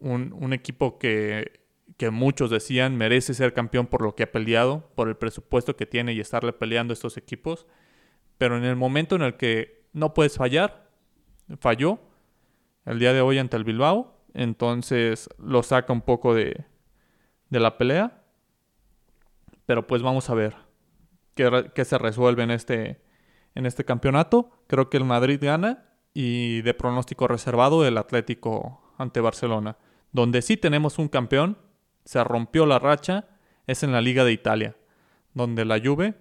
[0.00, 1.60] un, un equipo que,
[1.98, 5.84] que muchos decían merece ser campeón por lo que ha peleado, por el presupuesto que
[5.84, 7.66] tiene y estarle peleando a estos equipos,
[8.38, 10.90] pero en el momento en el que no puedes fallar,
[11.60, 12.00] falló
[12.86, 16.64] el día de hoy ante el Bilbao, entonces lo saca un poco de,
[17.50, 18.22] de la pelea,
[19.66, 20.56] pero pues vamos a ver
[21.34, 23.02] qué, qué se resuelve en este,
[23.54, 24.50] en este campeonato.
[24.68, 25.86] Creo que el Madrid gana
[26.18, 29.76] y de pronóstico reservado el Atlético ante Barcelona.
[30.12, 31.58] Donde sí tenemos un campeón,
[32.06, 33.28] se rompió la racha,
[33.66, 34.76] es en la Liga de Italia,
[35.34, 36.14] donde la Juve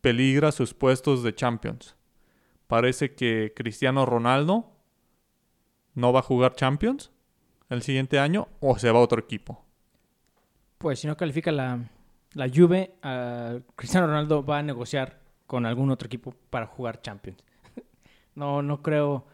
[0.00, 1.96] peligra sus puestos de Champions.
[2.66, 4.72] Parece que Cristiano Ronaldo
[5.92, 7.12] no va a jugar Champions
[7.68, 9.66] el siguiente año o se va a otro equipo.
[10.78, 11.78] Pues si no califica la,
[12.32, 17.44] la Juve, ah, Cristiano Ronaldo va a negociar con algún otro equipo para jugar Champions.
[18.34, 19.26] no, no creo.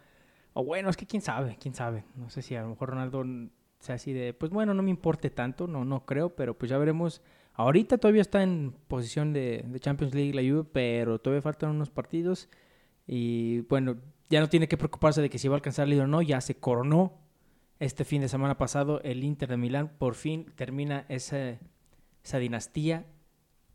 [0.61, 2.03] O bueno, es que quién sabe, quién sabe.
[2.17, 3.25] No sé si a lo mejor Ronaldo
[3.79, 6.79] sea así de, pues bueno, no me importe tanto, no, no creo, pero pues ya
[6.79, 7.23] veremos.
[7.53, 12.49] Ahorita todavía está en posición de, Champions League la Juve, pero todavía faltan unos partidos.
[13.07, 13.99] Y bueno,
[14.31, 16.23] ya no tiene que preocuparse de que si va a alcanzar el líder o no,
[16.23, 17.21] ya se coronó
[17.79, 19.93] este fin de semana pasado el Inter de Milán.
[19.97, 21.57] Por fin termina esa,
[22.25, 23.07] esa dinastía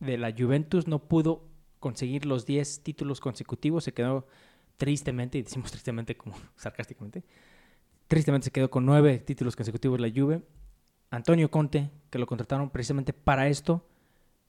[0.02, 0.90] de la Juventus.
[0.90, 1.46] No pudo
[1.80, 3.86] conseguir los 10 títulos consecutivos.
[3.86, 4.28] Se quedó
[4.78, 7.24] tristemente, y decimos tristemente como sarcásticamente,
[8.08, 10.44] tristemente se quedó con 9 títulos consecutivos la Juve.
[11.10, 13.86] Antonio Conte, que lo contrataron precisamente para esto.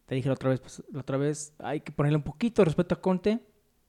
[0.06, 2.66] Te dije la otra vez, pues, la otra vez hay que ponerle un poquito de
[2.66, 3.40] respeto a Conte.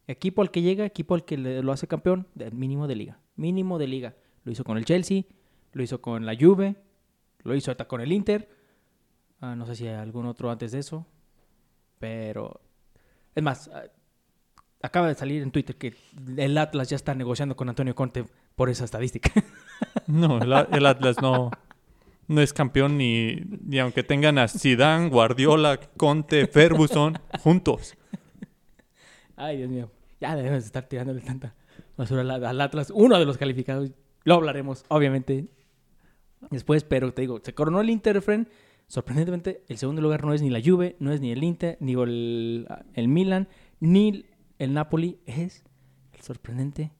[0.07, 3.19] Equipo al que llega, equipo al que lo hace campeón, mínimo de liga.
[3.35, 4.15] Mínimo de liga.
[4.43, 5.23] Lo hizo con el Chelsea,
[5.71, 6.75] lo hizo con la Juve,
[7.43, 8.49] lo hizo hasta con el Inter.
[9.41, 11.05] Ah, no sé si hay algún otro antes de eso.
[11.97, 12.61] Pero.
[13.33, 13.69] Es más,
[14.85, 15.95] acaba de salir en Twitter que
[16.37, 19.31] el Atlas ya está negociando con Antonio Conte por esa estadística.
[20.07, 21.51] No, el, Atlas no,
[22.27, 27.95] no es campeón ni, ni aunque tengan a Zidane, Guardiola, Conte, Ferguson juntos.
[29.35, 29.91] Ay, Dios mío.
[30.21, 31.55] Ya debemos de estar tirándole tanta
[31.97, 32.91] basura al, al Atlas.
[32.93, 33.91] Uno de los calificados.
[34.23, 35.47] Lo hablaremos, obviamente,
[36.51, 36.83] después.
[36.83, 38.47] Pero te digo, se coronó el Inter, Fren.
[38.87, 41.93] Sorprendentemente, el segundo lugar no es ni la Juve, no es ni el Inter, ni
[41.93, 43.47] el, el Milan,
[43.79, 44.25] ni
[44.59, 45.19] el Napoli.
[45.25, 45.63] Es
[46.13, 46.91] el sorprendente.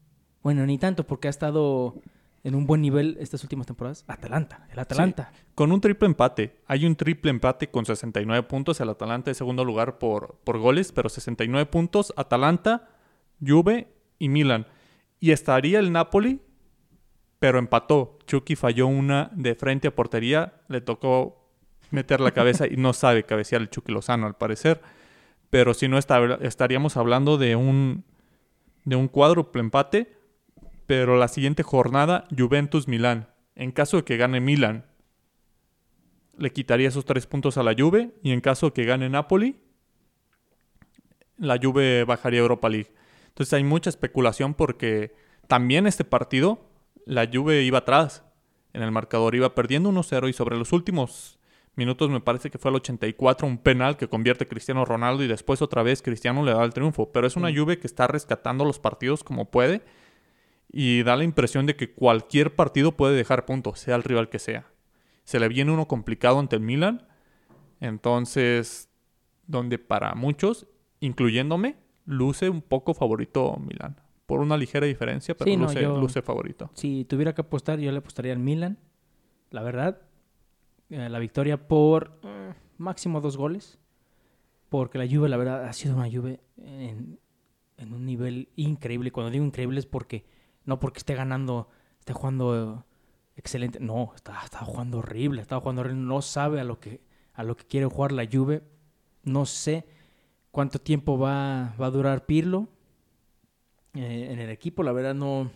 [0.43, 1.95] Bueno, ni tanto, porque ha estado
[2.43, 4.03] en un buen nivel estas últimas temporadas.
[4.07, 5.31] Atalanta, el Atalanta.
[5.55, 6.61] Con un triple empate.
[6.67, 8.79] Hay un triple empate con 69 puntos.
[8.81, 12.13] El Atalanta es segundo lugar por, por goles, pero 69 puntos.
[12.15, 12.89] Atalanta,
[13.45, 13.87] Juve
[14.19, 14.67] y Milan.
[15.19, 16.39] Y estaría el Napoli
[17.45, 18.17] pero empató.
[18.25, 21.47] Chucky falló una de frente a portería, le tocó
[21.91, 24.81] meter la cabeza y no sabe cabecear el Chucky Lozano al parecer.
[25.49, 28.03] Pero si no estaríamos hablando de un
[28.85, 30.15] de un cuádruple empate,
[30.85, 33.27] pero la siguiente jornada Juventus Milán.
[33.55, 34.85] En caso de que gane Milán,
[36.37, 39.57] le quitaría esos tres puntos a la Juve y en caso de que gane Napoli,
[41.37, 42.93] la Juve bajaría Europa League.
[43.29, 45.15] Entonces hay mucha especulación porque
[45.47, 46.69] también este partido
[47.05, 48.23] la Juve iba atrás
[48.73, 51.39] en el marcador, iba perdiendo 1-0 y sobre los últimos
[51.75, 55.61] minutos me parece que fue al 84 un penal que convierte Cristiano Ronaldo y después
[55.61, 57.53] otra vez Cristiano le da el triunfo, pero es una.
[57.55, 59.81] Juve que está rescatando los partidos como puede
[60.71, 64.39] y da la impresión de que cualquier partido puede dejar puntos, sea el rival que
[64.39, 64.65] sea.
[65.23, 67.07] Se le viene uno complicado ante el Milan,
[67.79, 68.89] entonces
[69.47, 70.67] donde para muchos,
[70.99, 76.71] incluyéndome, luce un poco favorito Milan por una ligera diferencia, pero luce, favorito.
[76.73, 78.77] Si tuviera que apostar, yo le apostaría al Milan.
[79.51, 80.01] La verdad,
[80.89, 83.79] eh, la victoria por eh, máximo dos goles.
[84.69, 87.19] Porque la Juve, la verdad, ha sido una Juve en,
[87.77, 89.11] un nivel increíble.
[89.11, 90.25] Cuando digo increíble es porque,
[90.65, 91.69] no porque esté ganando,
[91.99, 92.85] esté jugando
[93.35, 93.79] excelente.
[93.79, 96.01] No, está, está jugando horrible, está jugando horrible.
[96.01, 97.01] No sabe a lo que,
[97.33, 98.63] a lo que quiere jugar la Juve.
[99.23, 99.85] No sé
[100.51, 102.67] cuánto tiempo va, va a durar Pirlo
[103.93, 104.83] eh, en el equipo.
[104.83, 105.51] La verdad no,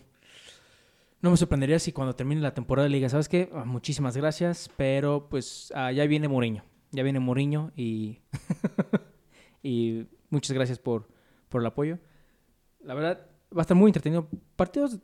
[1.20, 3.50] no me sorprendería si cuando termine la temporada de liga, ¿sabes qué?
[3.52, 6.64] Ah, muchísimas gracias, pero pues ah, ya viene Mourinho.
[6.92, 8.20] Ya viene Mourinho y,
[9.62, 11.08] y muchas gracias por,
[11.48, 11.98] por el apoyo.
[12.82, 14.28] La verdad, va a estar muy entretenido.
[14.56, 14.98] Partidos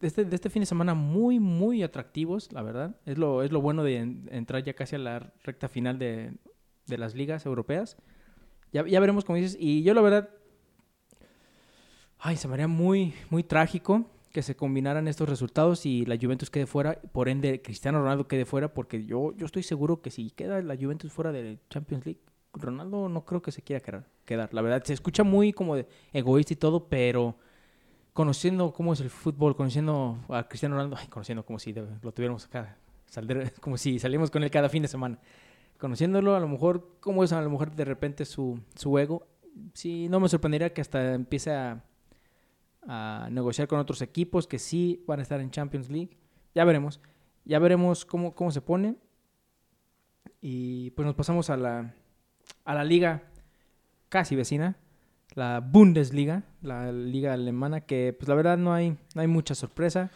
[0.00, 2.96] de este, este fin de semana muy, muy atractivos, la verdad.
[3.06, 6.34] Es lo, es lo bueno de entrar ya casi a la recta final de,
[6.86, 7.96] de las ligas europeas.
[8.72, 9.56] Ya, ya veremos cómo dices.
[9.58, 10.28] Y yo la verdad
[12.24, 16.50] Ay, se me haría muy, muy trágico que se combinaran estos resultados y la Juventus
[16.50, 20.30] quede fuera, por ende Cristiano Ronaldo quede fuera, porque yo, yo estoy seguro que si
[20.30, 22.20] queda la Juventus fuera de Champions League,
[22.54, 23.82] Ronaldo no creo que se quiera
[24.24, 24.52] quedar.
[24.52, 27.36] La verdad, se escucha muy como de egoísta y todo, pero
[28.12, 32.46] conociendo cómo es el fútbol, conociendo a Cristiano Ronaldo, ay, conociendo como si lo tuviéramos
[32.46, 32.76] acá,
[33.60, 35.18] como si salimos con él cada fin de semana.
[35.78, 39.26] Conociéndolo, a lo mejor, cómo es a lo mejor de repente su, su ego,
[39.74, 41.84] sí, no me sorprendería que hasta empiece a
[42.86, 46.16] a negociar con otros equipos que sí van a estar en Champions League.
[46.54, 47.00] Ya veremos.
[47.44, 48.96] Ya veremos cómo, cómo se pone.
[50.40, 51.94] Y pues nos pasamos a la,
[52.64, 53.22] a la liga
[54.08, 54.76] casi vecina,
[55.34, 60.10] la Bundesliga, la liga alemana, que pues la verdad no hay, no hay mucha sorpresa.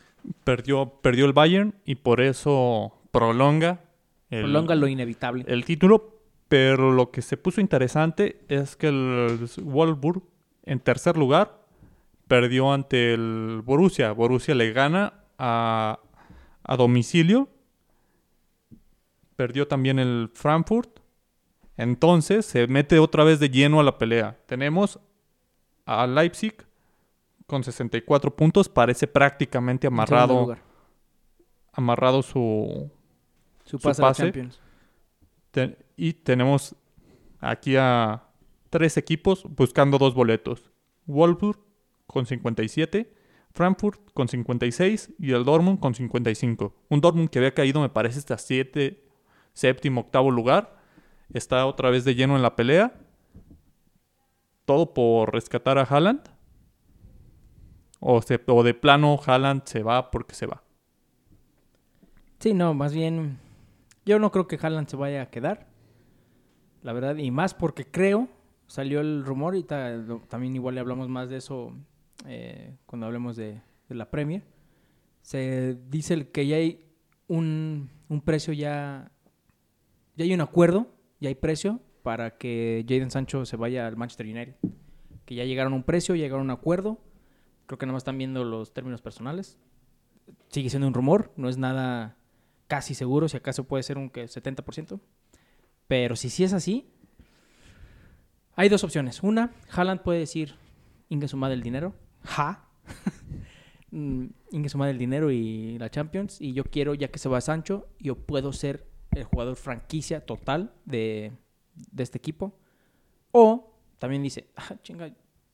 [0.44, 3.81] Perdió, perdió el Bayern y por eso prolonga.
[4.29, 5.44] El, prolonga lo inevitable.
[5.46, 10.22] El título, pero lo que se puso interesante es que el Wolfsburg
[10.64, 11.56] en tercer lugar
[12.27, 14.12] perdió ante el Borussia.
[14.12, 15.99] Borussia le gana a,
[16.77, 17.49] domicilio.
[19.37, 21.01] Perdió también el Frankfurt.
[21.77, 24.39] Entonces se mete otra vez de lleno a la pelea.
[24.47, 24.99] Tenemos
[25.85, 26.57] a Leipzig
[27.47, 28.69] con 64 puntos.
[28.69, 30.57] Parece prácticamente amarrado.
[31.73, 32.91] Amarrado su,
[33.65, 34.49] su pase.
[35.97, 36.75] y tenemos
[37.39, 38.25] aquí a
[38.71, 40.71] tres equipos buscando dos boletos.
[41.05, 41.65] Wolfsburg
[42.07, 43.12] con 57,
[43.53, 46.75] Frankfurt con 56 y el Dortmund con 55.
[46.88, 49.03] Un Dortmund que había caído, me parece, hasta 7,
[49.53, 50.77] séptimo, octavo lugar.
[51.33, 52.95] Está otra vez de lleno en la pelea.
[54.64, 56.23] Todo por rescatar a Haaland.
[58.01, 60.62] O, o de plano Haaland se va porque se va.
[62.38, 63.38] Sí, no, más bien
[64.05, 65.66] yo no creo que Haaland se vaya a quedar.
[66.83, 68.29] La verdad, y más porque creo,
[68.66, 71.73] salió el rumor y también igual le hablamos más de eso
[72.29, 74.42] eh, cuando hablemos de, la Premier,
[75.22, 76.85] se dice que ya hay
[77.29, 77.90] un,
[78.24, 79.12] precio, ya,
[80.16, 80.88] ya hay un acuerdo,
[81.20, 84.56] ya hay precio para que Jaden Sancho se vaya al Manchester United.
[85.24, 87.00] Que ya llegaron a un precio, llegaron a un acuerdo.
[87.66, 89.58] Creo que nada más están viendo los términos personales.
[90.48, 92.16] Sigue siendo un rumor, no es nada
[92.68, 95.00] casi seguro, si acaso puede ser un que 70%.
[95.88, 96.88] Pero si sí es así,
[98.54, 99.22] hay dos opciones.
[99.22, 100.54] Una, Haaland puede decir,
[101.08, 101.94] ingue suma del dinero
[102.27, 102.68] ja,
[103.90, 106.40] mm, Inge suma del dinero y la Champions.
[106.40, 110.72] Y yo quiero, ya que se va Sancho, yo puedo ser el jugador franquicia total
[110.85, 111.33] de,
[111.96, 112.58] este equipo.
[113.33, 115.10] O también dice, ah, chinga,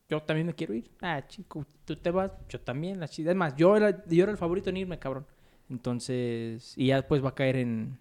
[0.09, 0.91] yo también me quiero ir.
[1.01, 3.03] Ah, chico, tú te vas, yo también.
[3.03, 5.27] Es más, yo era, yo era el favorito en irme, cabrón.
[5.71, 7.99] Entonces, y ya después va a caer en,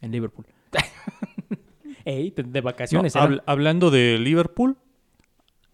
[0.00, 0.46] en Liverpool.
[2.04, 3.14] Ey, de vacaciones.
[3.16, 4.76] hablando de Liverpool,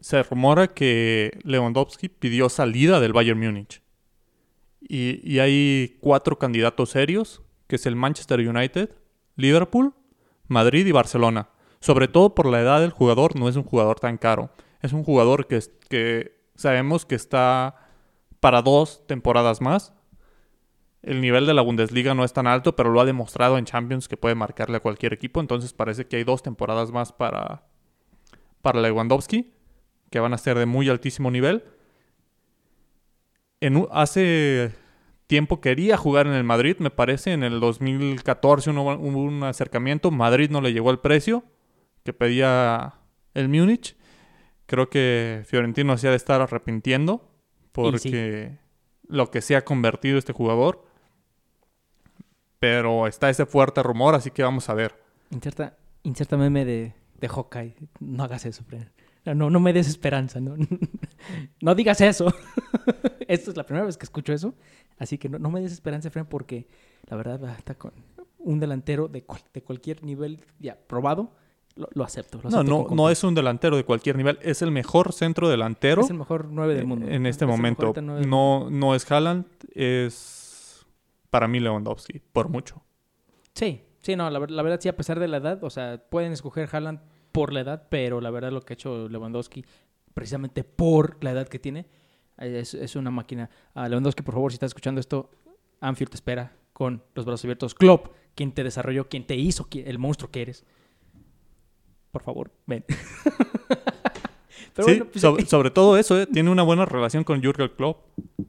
[0.02, 3.82] se rumora que Lewandowski pidió salida del Bayern Múnich.
[4.80, 8.90] Y, y hay cuatro candidatos serios, que es el Manchester United,
[9.36, 9.94] Liverpool,
[10.48, 11.50] Madrid y Barcelona.
[11.80, 14.50] Sobre todo por la edad del jugador, no es un jugador tan caro.
[14.80, 17.76] Es un jugador que, que sabemos que está
[18.40, 19.92] para dos temporadas más.
[21.02, 24.08] El nivel de la Bundesliga no es tan alto, pero lo ha demostrado en Champions
[24.08, 25.40] que puede marcarle a cualquier equipo.
[25.40, 27.64] Entonces parece que hay dos temporadas más para,
[28.62, 29.52] para Lewandowski,
[30.12, 31.64] que van a ser de muy altísimo nivel.
[33.60, 34.72] En hace
[35.26, 37.32] tiempo quería jugar en el Madrid, me parece.
[37.32, 40.10] En el 2014 hubo un acercamiento.
[40.12, 41.42] Madrid no le llegó el precio
[42.04, 42.94] que pedía
[43.34, 43.96] el Múnich.
[44.66, 47.28] Creo que Fiorentino se ha de estar arrepintiendo
[47.72, 48.58] porque
[49.08, 50.84] lo que se ha convertido este jugador.
[52.58, 54.94] Pero está ese fuerte rumor, así que vamos a ver.
[55.30, 57.74] Inserta, inserta meme de, de Hawkeye.
[57.98, 58.86] No hagas eso, Fred.
[59.24, 60.56] No, no, me des esperanza, no,
[61.62, 62.26] no digas eso.
[63.28, 64.54] Esto es la primera vez que escucho eso.
[64.98, 66.66] Así que no, no me des esperanza, Fred, porque
[67.08, 67.92] la verdad ah, está con
[68.38, 71.30] un delantero de, cual- de cualquier nivel ya probado.
[71.76, 72.38] Lo, lo acepto.
[72.42, 75.48] lo No, acepto no, no es un delantero de cualquier nivel, es el mejor centro
[75.48, 77.06] delantero Es el mejor 9 del mundo.
[77.08, 77.94] en este Es momento.
[78.26, 80.84] No, no es Haaland, es
[81.30, 82.82] para mí Lewandowski, por mucho.
[83.54, 86.32] Sí, sí, no, la, la verdad sí, a pesar de la edad, o sea, pueden
[86.32, 87.00] escoger Haaland
[87.32, 89.64] por la edad, pero la verdad lo que ha hecho Lewandowski,
[90.14, 91.86] precisamente por la edad que tiene,
[92.38, 93.50] es, es una máquina.
[93.74, 95.30] Ah, Lewandowski, por favor, si estás escuchando esto,
[95.80, 97.74] Anfield te espera con los brazos abiertos.
[97.74, 100.64] Klopp, quien te desarrolló, quien te hizo el monstruo que eres.
[102.10, 102.84] Por favor, ven.
[104.74, 106.26] Pero sí, bueno, pues, sobre, sobre todo eso, ¿eh?
[106.26, 108.06] tiene una buena relación con Jürgen Klopp.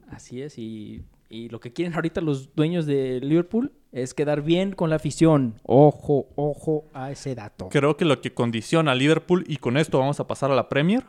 [0.08, 4.72] Así es, y, y lo que quieren ahorita los dueños de Liverpool es quedar bien
[4.72, 5.60] con la afición.
[5.62, 7.68] Ojo, ojo a ese dato.
[7.68, 10.68] Creo que lo que condiciona a Liverpool, y con esto vamos a pasar a la
[10.68, 11.04] Premier,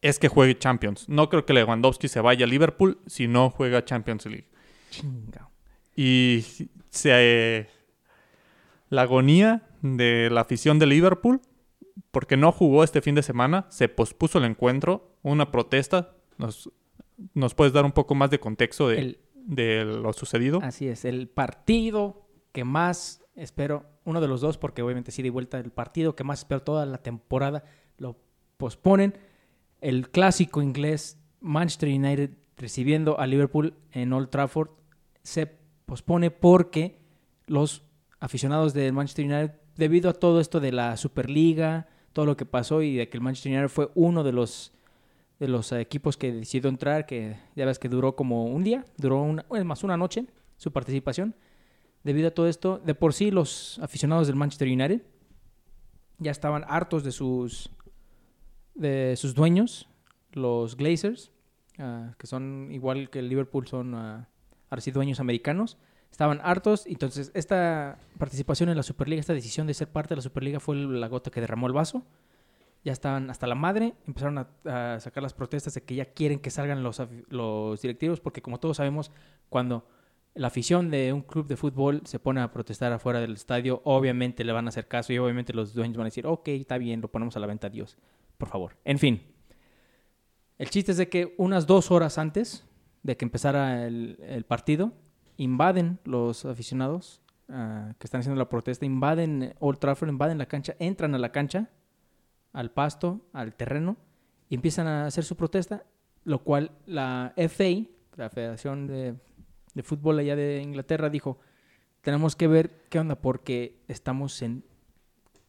[0.00, 1.08] es que juegue Champions.
[1.08, 4.48] No creo que Lewandowski se vaya a Liverpool si no juega Champions League.
[4.90, 5.50] Chinga.
[5.94, 6.44] Y
[6.88, 7.68] se,
[8.88, 11.40] la agonía de la afición de Liverpool,
[12.10, 16.14] porque no jugó este fin de semana, se pospuso el encuentro, una protesta.
[16.38, 16.70] ¿Nos,
[17.34, 20.60] nos puedes dar un poco más de contexto de, El- de lo sucedido?
[20.62, 25.30] Así es, el partido que más espero, uno de los dos, porque obviamente sí de
[25.30, 27.64] vuelta, el partido que más espero toda la temporada,
[27.96, 28.16] lo
[28.56, 29.14] posponen.
[29.80, 34.68] El clásico inglés, Manchester United recibiendo a Liverpool en Old Trafford,
[35.22, 35.46] se
[35.86, 36.98] pospone porque
[37.46, 37.84] los
[38.18, 42.82] aficionados del Manchester United, debido a todo esto de la Superliga, todo lo que pasó
[42.82, 44.74] y de que el Manchester United fue uno de los
[45.40, 49.22] de los equipos que decidió entrar, que ya ves que duró como un día, duró
[49.22, 50.26] una, es más una noche
[50.58, 51.34] su participación.
[52.04, 55.02] Debido a todo esto, de por sí los aficionados del Manchester United
[56.18, 57.70] ya estaban hartos de sus
[58.74, 59.88] de sus dueños,
[60.32, 61.32] los Glazers,
[61.78, 64.28] ah, que son igual que el Liverpool, son ah,
[64.68, 65.78] ahora sí dueños americanos.
[66.10, 70.22] Estaban hartos, entonces esta participación en la Superliga, esta decisión de ser parte de la
[70.22, 72.04] Superliga fue la gota que derramó el vaso
[72.84, 76.50] ya estaban hasta la madre, empezaron a, sacar las protestas de que ya quieren que
[76.50, 79.10] salgan los, directivos, porque como todos sabemos,
[79.48, 79.86] cuando
[80.34, 84.44] la afición de un club de fútbol se pone a protestar afuera del estadio, obviamente
[84.44, 87.00] le van a hacer caso y obviamente los dueños van a decir, ok, está bien,
[87.00, 87.98] lo ponemos a la venta, adiós,
[88.38, 88.76] por favor.
[88.84, 89.22] En fin,
[90.56, 92.64] el chiste es de que unas dos horas antes
[93.02, 94.92] de que empezara el, partido,
[95.36, 100.76] invaden los aficionados ah, que están haciendo la protesta, invaden Old Trafford, invaden la cancha,
[100.78, 101.70] entran a la cancha,
[102.52, 103.96] al pasto, al terreno,
[104.48, 105.84] y empiezan a hacer su protesta,
[106.24, 109.14] lo cual la FA, la Federación de,
[109.82, 111.38] Fútbol allá de Inglaterra, dijo,
[112.02, 114.64] tenemos que ver qué onda, porque estamos en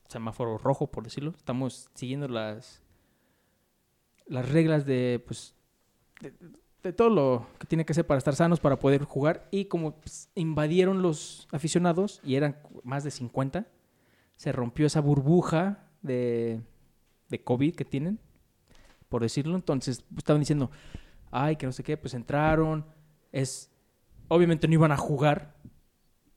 [0.07, 2.81] semáforo rojo, por decirlo, estamos siguiendo las,
[4.27, 5.55] las reglas de, pues,
[6.83, 9.95] de, todo lo que tiene que ser para estar sanos, para poder jugar, y como
[9.95, 13.67] pues, invadieron los aficionados, y eran más de 50,
[14.35, 16.61] se rompió esa burbuja de,
[17.31, 18.19] de COVID que tienen,
[19.09, 19.55] por decirlo.
[19.55, 20.69] Entonces pues, estaban diciendo,
[21.31, 22.85] ay, que no sé qué, pues entraron.
[23.31, 23.71] Es,
[24.27, 25.55] obviamente no iban a jugar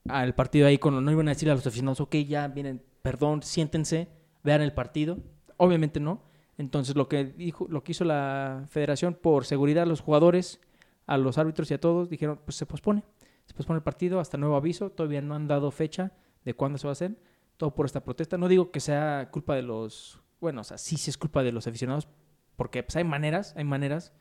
[0.07, 3.43] al partido ahí, con, no iban a decirle a los aficionados, ok, ya vienen, perdón,
[3.43, 4.07] siéntense,
[4.43, 5.19] vean el partido.
[5.57, 6.23] Obviamente no.
[6.57, 10.61] Entonces lo que dijo, lo que hizo la federación por seguridad a los jugadores,
[11.05, 13.03] a los árbitros y a todos, dijeron, pues se pospone.
[13.45, 14.89] Se pospone el partido hasta nuevo aviso.
[14.89, 17.17] Todavía no han dado fecha de cuándo se va a hacer.
[17.57, 18.37] Todo por esta protesta.
[18.37, 21.51] No digo que sea culpa de los, bueno, o sea, sí, sí es culpa de
[21.51, 22.07] los aficionados,
[22.55, 24.13] porque pues hay maneras, hay maneras,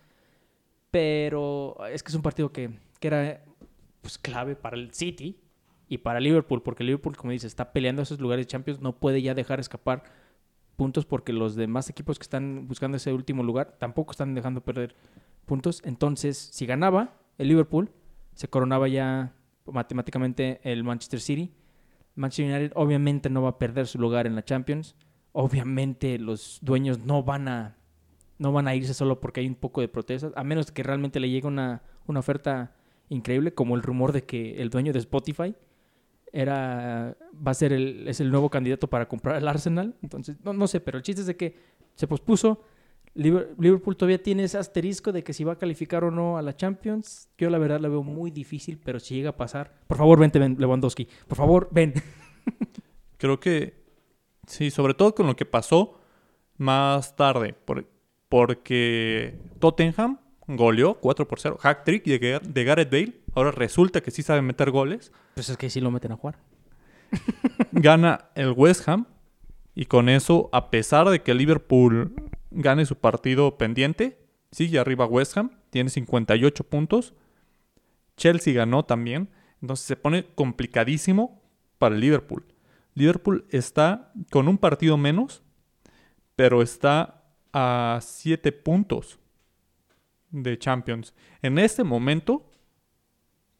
[0.90, 3.44] pero es que es un partido que, que era
[4.00, 5.38] pues clave para el City
[5.86, 9.20] y para Liverpool, porque Liverpool, como dice, está peleando esos lugares de Champions, no puede
[9.20, 10.04] ya dejar escapar
[10.76, 14.96] puntos porque los demás equipos que están buscando ese último lugar tampoco están dejando perder
[15.44, 15.82] puntos.
[15.84, 17.90] Entonces, si ganaba, el Liverpool,
[18.34, 19.34] se coronaba ya
[19.66, 21.52] matemáticamente el Manchester City.
[22.14, 24.96] Manchester United obviamente no va a perder su lugar en la Champions.
[25.36, 27.76] Obviamente los dueños no van a
[28.38, 31.20] no van a irse solo porque hay un poco de protestas, a menos que realmente
[31.20, 32.74] le llegue una, una oferta
[33.08, 35.54] increíble, como el rumor de que el dueño de Spotify
[36.32, 39.94] era va a ser el, es el nuevo candidato para comprar el Arsenal.
[40.02, 41.56] Entonces, no, no sé, pero el chiste es de que
[41.94, 42.62] se pospuso.
[43.14, 46.56] Liverpool todavía tiene ese asterisco de que si va a calificar o no a la
[46.56, 47.28] Champions.
[47.38, 50.40] Yo la verdad la veo muy difícil, pero si llega a pasar, por favor, vente,
[50.40, 51.06] ven, Lewandowski.
[51.28, 51.94] Por favor, ven.
[53.18, 53.83] Creo que
[54.46, 56.00] sí, sobre todo con lo que pasó
[56.56, 57.54] más tarde,
[58.28, 63.20] porque Tottenham goleó 4 por 0, hack trick de, Gareth Bale.
[63.34, 65.12] Ahora resulta que sí sabe meter goles.
[65.34, 66.38] Pues es que sí lo meten a jugar.
[67.72, 69.06] Gana el West Ham
[69.74, 72.14] y con eso, a pesar de que Liverpool
[72.50, 74.18] gane su partido pendiente.
[74.52, 77.14] Sigue arriba West Ham, tiene 58 puntos.
[78.16, 79.30] Chelsea ganó también.
[79.60, 81.42] Entonces se pone complicadísimo
[81.78, 82.44] para el Liverpool.
[82.94, 85.42] Liverpool está con un partido menos,
[86.36, 89.18] pero está a 7 puntos
[90.30, 91.14] de Champions.
[91.42, 92.50] En este momento,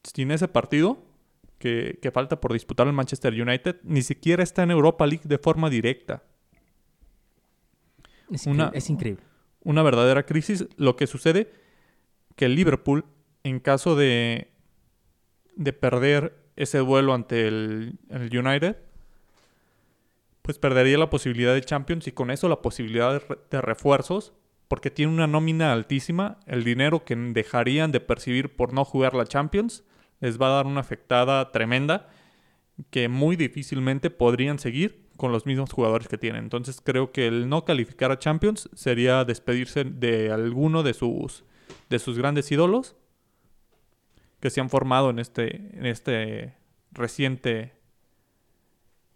[0.03, 0.99] sin ese partido
[1.59, 5.39] que, que falta por disputar el Manchester United, ni siquiera está en Europa League de
[5.39, 6.23] forma directa.
[8.31, 9.23] Es, una, es increíble.
[9.63, 10.67] Una verdadera crisis.
[10.77, 11.53] Lo que sucede
[12.37, 13.05] que el Liverpool,
[13.45, 14.51] en caso de,
[15.57, 18.77] de perder ese duelo ante el, United,
[20.45, 24.35] pues perdería la posibilidad de Champions y con eso la posibilidad de, refuerzos,
[24.69, 26.39] porque tiene una nómina altísima.
[26.45, 29.85] El dinero que dejarían de percibir por no jugar la Champions
[30.21, 32.11] les va a dar una afectada tremenda
[32.91, 36.45] que muy difícilmente podrían seguir con los mismos jugadores que tienen.
[36.45, 41.45] Entonces creo que el no calificar a Champions sería despedirse de alguno de sus,
[41.89, 42.97] de sus grandes ídolos
[44.41, 46.55] que se han formado en este, en este
[46.93, 47.73] reciente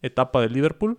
[0.01, 0.99] etapa de Liverpool.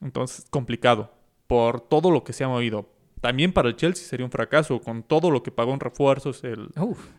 [0.00, 1.12] Entonces complicado
[1.46, 2.88] por todo lo que se ha movido.
[3.20, 6.68] También para el Chelsea sería un fracaso con todo lo que pagó en refuerzos el,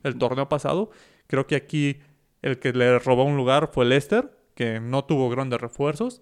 [0.03, 0.91] el torneo pasado.
[1.27, 1.99] Creo que aquí
[2.41, 6.21] el que le robó un lugar fue Leicester, que no tuvo grandes refuerzos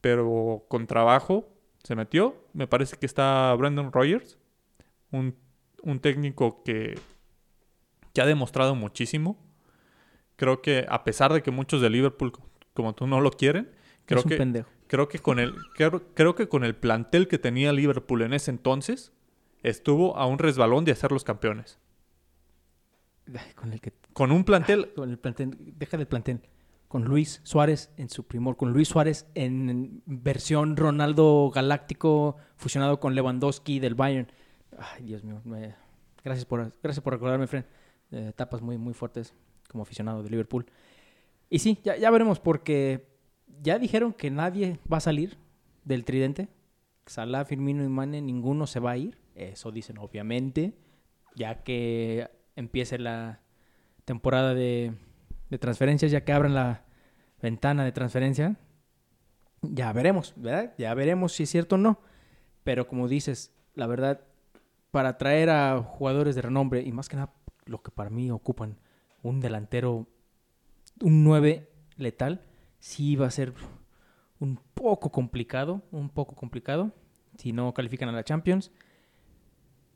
[0.00, 1.48] pero con trabajo
[1.82, 2.36] se metió.
[2.52, 4.38] Me parece que está Brandon Rogers,
[5.10, 5.36] un,
[6.00, 6.98] técnico que,
[8.12, 9.38] que ha demostrado muchísimo.
[10.36, 12.32] Creo que a pesar de que muchos de Liverpool,
[12.72, 13.70] como tú, no lo quieren,
[14.06, 18.32] creo que creo que con el creo, que con el plantel que tenía Liverpool en
[18.32, 19.12] ese entonces
[19.62, 21.78] estuvo a un resbalón de hacer los campeones.
[23.54, 26.40] Con el que con un plantel con el plantel, deja del plantel
[26.88, 33.14] con Luis Suárez en su primor, con Luis Suárez en versión Ronaldo Galáctico fusionado con
[33.14, 34.26] Lewandowski del Bayern.
[34.76, 35.40] Ay, Dios mío,
[36.24, 37.64] gracias, por, gracias por recordarme, Fred.
[38.10, 39.34] etapas muy, muy fuertes
[39.68, 40.66] como aficionado de Liverpool.
[41.48, 43.09] Y sí, ya, ya veremos porque
[43.62, 45.38] ya dijeron que nadie va a salir
[45.84, 46.48] del tridente.
[47.06, 49.18] Salah, Firmino y Mane, ninguno se va a ir.
[49.34, 50.74] Eso dicen obviamente,
[51.34, 53.40] ya que empiece la
[54.04, 54.94] temporada de
[55.58, 56.84] transferencias, ya que abran la
[57.40, 58.56] ventana de transferencia,
[59.62, 60.74] ya veremos, ¿verdad?
[60.78, 62.00] Ya veremos si es cierto o no.
[62.64, 64.20] Pero como dices, la verdad,
[64.90, 67.32] para traer a jugadores de renombre, y más que nada
[67.64, 68.78] lo que para mí ocupan
[69.22, 70.06] un delantero,
[71.00, 72.42] un 9 letal,
[72.80, 73.52] sí va a ser
[74.40, 76.92] un poco complicado, un poco complicado,
[77.38, 78.72] si no califican a la Champions.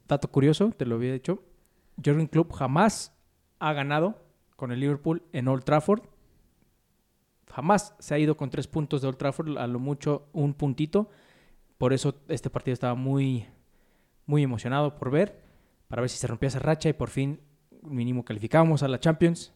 [0.06, 1.42] Dato curioso, te lo había dicho,
[2.02, 3.16] Jurgen Klopp jamás
[3.58, 4.22] ha ganado
[4.56, 6.02] con el Liverpool en Old Trafford.
[7.50, 11.08] Jamás se ha ido con tres puntos de Old Trafford, a lo mucho un puntito.
[11.78, 13.46] Por eso este partido estaba muy,
[14.26, 15.42] muy emocionado por ver,
[15.88, 17.40] para ver si se rompía esa racha y por fin
[17.82, 19.52] mínimo calificábamos a la Champions.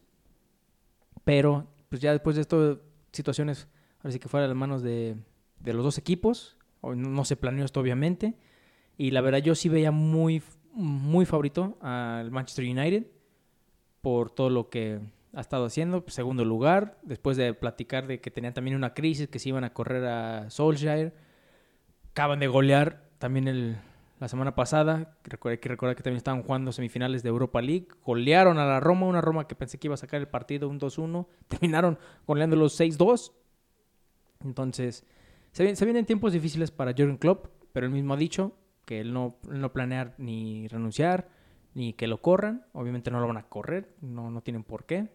[1.23, 3.67] Pero pues ya después de esto, situaciones,
[3.99, 5.15] ahora sí que fuera de las manos de,
[5.59, 6.57] de los dos equipos.
[6.81, 8.35] No se planeó esto obviamente.
[8.97, 10.41] Y la verdad yo sí veía muy,
[10.73, 13.07] muy favorito al Manchester United
[14.01, 14.99] por todo lo que
[15.33, 16.03] ha estado haciendo.
[16.07, 19.73] Segundo lugar, después de platicar de que tenían también una crisis, que se iban a
[19.73, 21.13] correr a Solskjaer.
[22.11, 23.77] Acaban de golear también el,
[24.19, 25.17] la semana pasada.
[25.45, 27.87] Hay que recordar que también estaban jugando semifinales de Europa League.
[28.05, 30.79] Golearon a la Roma, una Roma que pensé que iba a sacar el partido un
[30.79, 31.27] 2-1.
[31.47, 31.97] Terminaron
[32.27, 33.31] goleando los 6-2.
[34.43, 35.05] Entonces,
[35.51, 38.53] se, se, vienen tiempos difíciles para Jürgen Klopp, pero él mismo ha dicho
[38.85, 41.29] que él no, no planea ni renunciar
[41.73, 42.65] ni que lo corran.
[42.73, 45.07] Obviamente no lo van a correr, no, no tienen por qué.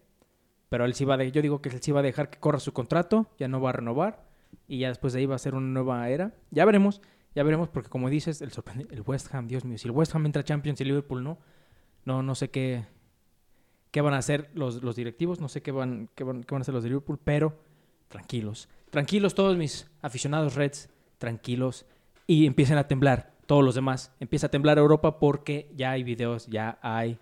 [0.68, 2.58] Pero él sí va de, yo digo que él sí va a dejar que corra
[2.58, 4.24] su contrato, ya no va a renovar
[4.66, 6.34] y ya después de ahí va a ser una nueva era.
[6.50, 7.00] Ya veremos,
[7.34, 8.52] ya veremos porque como dices, el,
[8.90, 11.38] el West Ham, Dios mío, si el West Ham entra a Champions y Liverpool no,
[12.04, 12.84] no, no sé qué,
[13.94, 16.74] qué van a hacer los, los directivos, no sé qué van, qué, van, a hacer
[16.74, 17.56] los de Liverpool, pero
[18.08, 18.68] tranquilos.
[18.90, 21.86] Tranquilos todos mis aficionados Reds, tranquilos.
[22.26, 24.12] Y empiecen a temblar todos los demás.
[24.18, 27.18] Empieza a temblar Europa porque ya hay videos, ya hay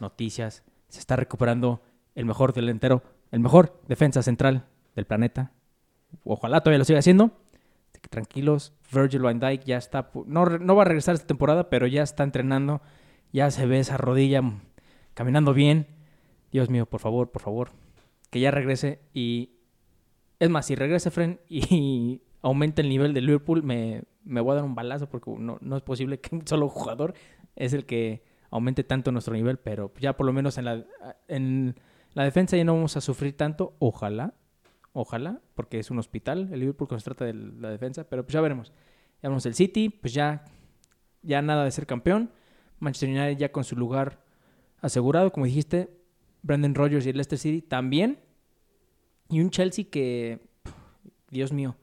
[0.00, 0.64] noticias.
[0.88, 1.82] Se está recuperando
[2.16, 5.52] el mejor delantero, el mejor defensa central del planeta.
[6.24, 7.30] Ojalá todavía lo siga haciendo.
[8.08, 12.02] Tranquilos, Virgil van Dijk ya está, no, no va a regresar esta temporada, pero ya
[12.02, 12.80] está entrenando,
[13.32, 14.42] ya se ve esa rodilla
[15.14, 15.86] caminando bien.
[16.50, 17.70] Dios mío, por favor, por favor,
[18.30, 19.50] que ya regrese y
[20.38, 24.56] es más, si regresa Fren y aumenta el nivel de Liverpool, me, me voy a
[24.56, 27.14] dar un balazo porque no, no es posible que un solo jugador
[27.56, 30.84] es el que aumente tanto nuestro nivel, pero ya por lo menos en la,
[31.26, 31.74] en
[32.14, 34.34] la defensa ya no vamos a sufrir tanto, ojalá,
[34.92, 38.32] ojalá, porque es un hospital el Liverpool cuando se trata de la defensa, pero pues
[38.32, 38.72] ya veremos.
[39.22, 40.44] Ya vemos el City, pues ya,
[41.22, 42.30] ya nada de ser campeón.
[42.78, 44.24] Manchester United ya con su lugar
[44.80, 45.90] asegurado, como dijiste,
[46.42, 48.18] Brandon Rodgers y el Leicester City también.
[49.28, 50.40] Y un Chelsea que,
[51.30, 51.76] Dios mío,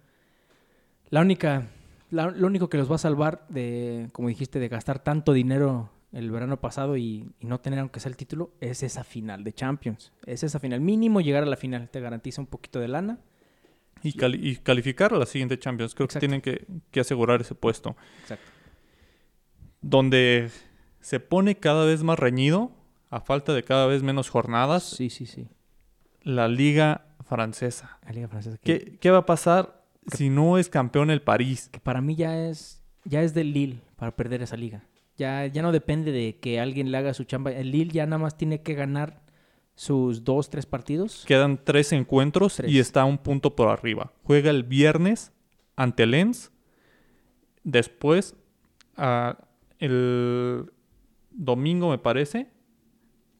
[1.10, 1.68] la única,
[2.10, 6.32] lo único que los va a salvar de, como dijiste, de gastar tanto dinero el
[6.32, 10.12] verano pasado y, y no tener aunque sea el título, es esa final de Champions.
[10.26, 10.80] Es esa final.
[10.82, 11.89] Mínimo llegar a la final.
[11.89, 13.20] Te garantiza un poquito de lana.
[14.03, 15.93] Y, cali- y calificar a la siguiente Champions.
[15.95, 16.20] Creo Exacto.
[16.20, 17.95] que tienen que, que asegurar ese puesto.
[18.22, 18.45] Exacto.
[19.82, 20.49] Donde
[21.01, 22.72] se pone cada vez más reñido,
[23.10, 25.47] a falta de cada vez menos jornadas, Sí, sí, sí.
[26.22, 27.99] la Liga Francesa.
[28.06, 28.58] La Liga Francesa.
[28.58, 31.70] Que, ¿Qué, qué va a pasar si no es campeón el París?
[31.72, 34.84] que para mí ya es, ya es del Lille para perder esa liga.
[35.18, 37.51] Ya, ya no depende de que alguien le haga su chamba.
[37.51, 39.22] El Lille ya nada más tiene que ganar
[39.76, 41.24] sus dos, tres partidos.
[41.26, 42.72] Quedan tres encuentros Tres.
[42.72, 44.11] y está un punto por arriba.
[44.24, 45.32] Juega el viernes
[45.76, 46.51] ante Lens.
[47.63, 48.36] Después,
[48.97, 49.38] ah,
[49.80, 50.72] el
[51.32, 52.47] domingo me parece,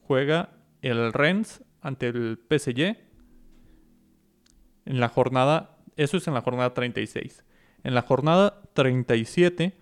[0.02, 0.50] juega
[0.82, 2.98] el Rennes ante el PSG.
[4.86, 7.44] En la jornada, eso es en la jornada 36.
[7.84, 9.78] En la jornada 37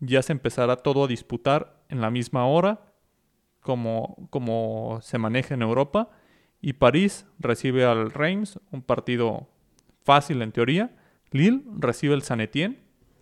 [0.00, 2.80] ya se empezará todo a disputar en la misma hora
[3.60, 6.10] como, como se maneja en Europa.
[6.60, 9.48] Y París recibe al Reims, un partido
[10.04, 10.96] fácil en teoría.
[11.30, 12.78] Lille recibe el San Etienne,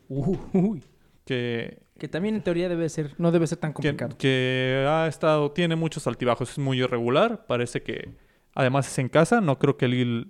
[0.08, 0.82] Uy,
[1.26, 4.16] que, que también en teoría debe ser, no debe ser tan que, complicado.
[4.16, 7.44] que ha estado, tiene muchos altibajos, es muy irregular.
[7.46, 8.14] Parece que
[8.54, 10.28] además es en casa, no creo que Lille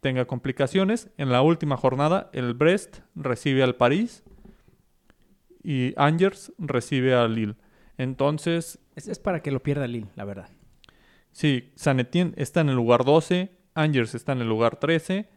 [0.00, 1.10] tenga complicaciones.
[1.18, 4.24] En la última jornada, el Brest recibe al París
[5.62, 7.56] y Angers recibe al Lille.
[7.96, 10.50] Entonces, Es, es para que lo pierda Lille, la verdad.
[11.32, 15.28] Sí, San Etienne está en el lugar 12, Angers está en el lugar 13.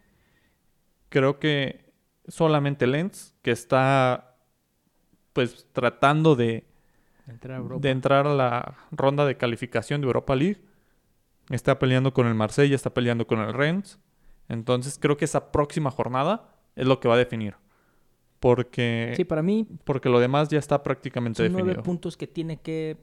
[1.09, 1.93] Creo que
[2.27, 4.37] solamente Lens, que está
[5.33, 6.67] pues tratando de,
[7.27, 10.61] Entrar a de entrar a la ronda de calificación de Europa League,
[11.49, 13.99] está peleando con el Marsella, está peleando con el Rennes.
[14.49, 17.55] Entonces creo que esa próxima jornada es lo que va a definir.
[18.41, 21.83] Porque, Sí, para mí porque lo demás ya está prácticamente son nueve definido.
[21.83, 22.97] puntos que tiene que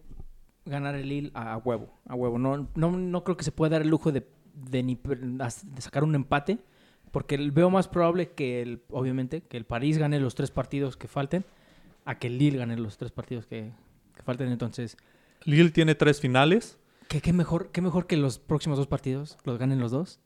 [0.67, 1.95] ganar el Lille a, huevo.
[2.07, 2.39] A huevo.
[2.39, 6.03] No, no, no creo que se pueda dar el lujo de, de, ni de sacar
[6.05, 6.59] un empate.
[7.13, 11.09] Porque veo más probable que, el, obviamente, que el París gane los tres partidos que
[11.09, 11.45] falten
[12.05, 13.71] a que el Lille gane los tres partidos que,
[14.17, 14.49] que falten.
[14.51, 14.97] Entonces,
[15.45, 16.79] Lille tiene tres finales.
[17.09, 20.21] ¿qué, qué mejor, ¿qué mejor que los próximos dos partidos los ganen los dos?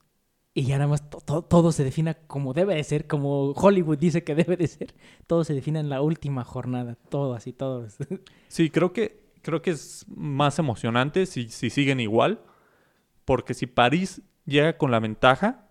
[0.55, 3.97] Y ya nada más to- to- todo se defina como debe de ser, como Hollywood
[3.97, 4.93] dice que debe de ser.
[5.25, 6.95] Todo se define en la última jornada.
[7.09, 7.87] Todo así, todo.
[8.49, 12.41] Sí, creo que, creo que es más emocionante si, si siguen igual.
[13.25, 15.69] Porque si París llega con la ventaja,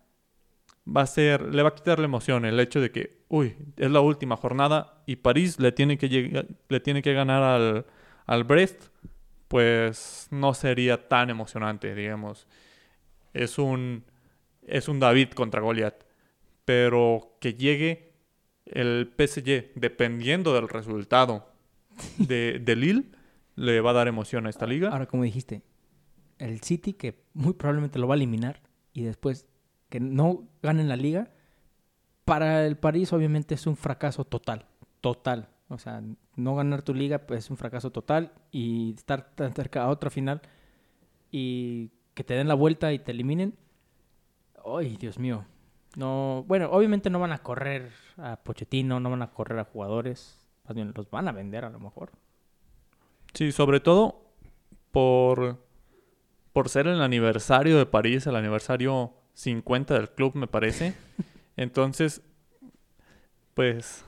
[0.87, 3.91] va a ser, le va a quitar la emoción el hecho de que, uy, es
[3.91, 7.87] la última jornada y París le tiene que, le tiene que ganar al,
[8.27, 8.85] al Brest,
[9.49, 12.47] pues no sería tan emocionante, digamos.
[13.35, 14.05] Es un,
[14.67, 16.05] es un David contra Goliat.
[16.65, 18.13] Pero que llegue
[18.67, 21.49] el PSG, dependiendo del resultado
[22.19, 23.05] de, de Lille,
[23.57, 24.91] le va a dar emoción a esta liga.
[24.91, 25.63] Ahora, como dijiste,
[26.39, 29.47] el City que muy probablemente lo va a eliminar y después
[29.89, 31.31] que no ganen la liga,
[32.25, 34.67] para el París obviamente es un fracaso total,
[35.01, 35.49] total.
[35.69, 36.03] O sea,
[36.37, 40.11] no ganar tu liga pues, es un fracaso total y estar tan cerca a otra
[40.11, 40.43] final
[41.31, 43.55] y que te den la vuelta y te eliminen.
[44.65, 45.45] Ay, Dios mío.
[45.97, 50.39] No, bueno, obviamente no van a correr a Pochettino, no van a correr a jugadores,
[50.65, 52.13] más bien los van a vender a lo mejor.
[53.35, 54.23] Sí, sobre todo
[54.91, 55.59] por,
[56.53, 60.95] por ser el aniversario de París, el aniversario 50 del club, me parece.
[61.57, 62.23] Entonces,
[63.55, 64.05] pues,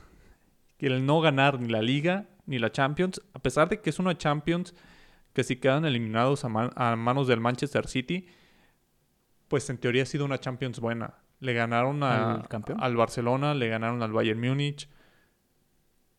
[0.77, 3.99] que el no ganar ni la Liga ni la Champions, a pesar de que es
[3.99, 4.73] una Champions
[5.33, 8.27] que si quedan eliminados a, man- a manos del Manchester City,
[9.47, 11.15] pues en teoría ha sido una Champions buena.
[11.39, 12.77] Le ganaron a- ¿Al campeón?
[12.81, 14.89] al Barcelona, le ganaron al Bayern Múnich.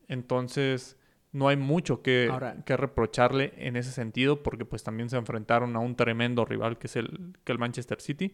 [0.08, 0.96] Entonces,
[1.32, 5.74] no hay mucho que, Ahora- que reprocharle en ese sentido, porque pues también se enfrentaron
[5.76, 8.32] a un tremendo rival que es el, que el Manchester City.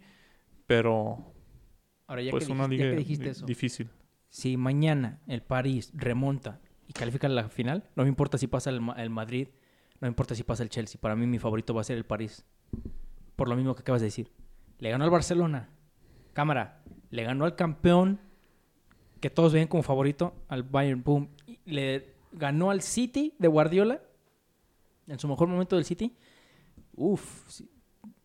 [0.66, 1.32] Pero
[2.06, 3.90] Ahora, ya, pues que, una dijiste, ya liga que dijiste di- eso, difícil.
[4.28, 8.80] si mañana el París remonta y califica la final, no me importa si pasa el,
[8.96, 9.48] el Madrid,
[9.94, 11.00] no me importa si pasa el Chelsea.
[11.00, 12.44] Para mí mi favorito va a ser el París.
[13.36, 14.30] Por lo mismo que acabas de decir.
[14.82, 15.68] Le ganó al Barcelona.
[16.32, 16.82] Cámara.
[17.10, 18.18] Le ganó al campeón
[19.20, 21.04] que todos ven como favorito, al Bayern.
[21.04, 21.28] Boom.
[21.64, 24.02] Le ganó al City de Guardiola.
[25.06, 26.16] En su mejor momento del City.
[26.96, 27.60] Uf.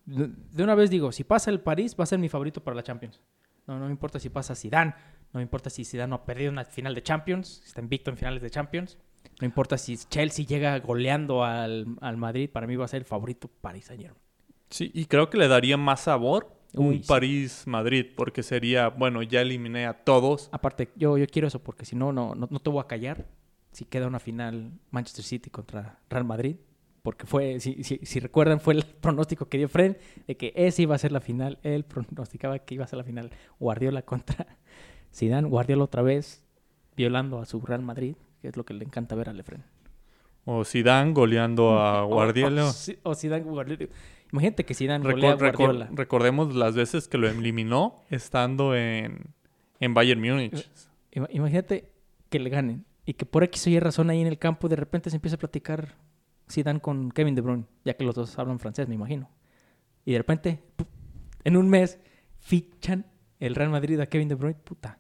[0.04, 2.82] De una vez digo, si pasa el París, va a ser mi favorito para la
[2.82, 3.22] Champions.
[3.68, 4.96] No, no me importa si pasa Zidane.
[5.34, 7.62] No me importa si Zidane no ha perdido una final de Champions.
[7.68, 8.98] Está invicto en finales de Champions.
[9.40, 12.50] No importa si Chelsea llega goleando al, al Madrid.
[12.50, 14.27] Para mí va a ser el favorito Paris Saint Germain.
[14.70, 17.08] Sí, y creo que le daría más sabor Uy, un sí.
[17.08, 20.50] París-Madrid, porque sería, bueno, ya eliminé a todos.
[20.52, 23.26] Aparte, yo, yo quiero eso porque si no, no, no, no te voy a callar.
[23.72, 26.56] Si queda una final Manchester City contra Real Madrid.
[27.04, 29.96] Porque fue, si, si, si recuerdan, fue el pronóstico que dio Fred
[30.28, 31.58] de que ese iba a ser la final.
[31.64, 34.58] Él pronosticaba que iba a ser la final Guardiola contra
[35.14, 35.48] Zidane.
[35.48, 36.44] Guardiola otra vez
[36.98, 39.64] violando a su Real Madrid, que es lo que le encanta ver al Efren.
[40.44, 42.64] O Zidane goleando a Guardiola.
[43.04, 43.46] O, o, o Zidane.
[44.32, 45.90] Imagínate que Zidane golea a recor- Guardiola.
[45.94, 49.28] recordemos las veces que lo eliminó estando en,
[49.80, 50.70] en Bayern Múnich.
[51.14, 51.90] Ima- Imagínate
[52.30, 54.76] que le ganen y que por X o Y razón ahí en el campo de
[54.76, 55.96] repente se empieza a platicar
[56.52, 59.30] Zidane con Kevin De Bruyne, ya que los dos hablan francés, me imagino.
[60.06, 60.60] Y de repente,
[61.44, 62.00] en un mes,
[62.40, 63.06] fichan
[63.40, 65.00] el Real Madrid a Kevin De Bruyne, puta.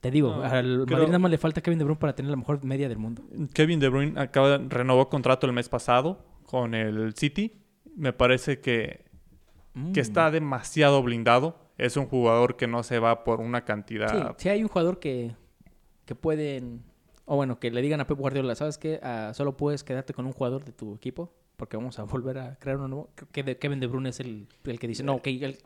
[0.00, 2.14] Te digo, No, al creo- Madrid nada más le falta a Kevin De Bruyne para
[2.14, 3.24] tener la mejor media del mundo.
[3.52, 7.52] Kevin De Bruyne acaba renovó contrato el mes pasado con el City.
[7.98, 9.04] Me parece que,
[9.92, 10.02] que Mm.
[10.02, 11.58] está demasiado blindado.
[11.76, 14.34] Es un jugador que no se va por una Sí, cantidad.
[14.38, 15.34] sí hay un jugador que,
[16.06, 16.82] que pueden,
[17.24, 18.98] o bueno, que le digan a Pep Guardiola, ¿sabes qué?
[19.02, 22.56] Ah, solo puedes quedarte con un jugador de tu equipo porque vamos a volver a
[22.56, 23.10] crear uno nuevo.
[23.14, 25.58] Creo que de- Kevin De Bruyne es el, el que dice, no, ok, el-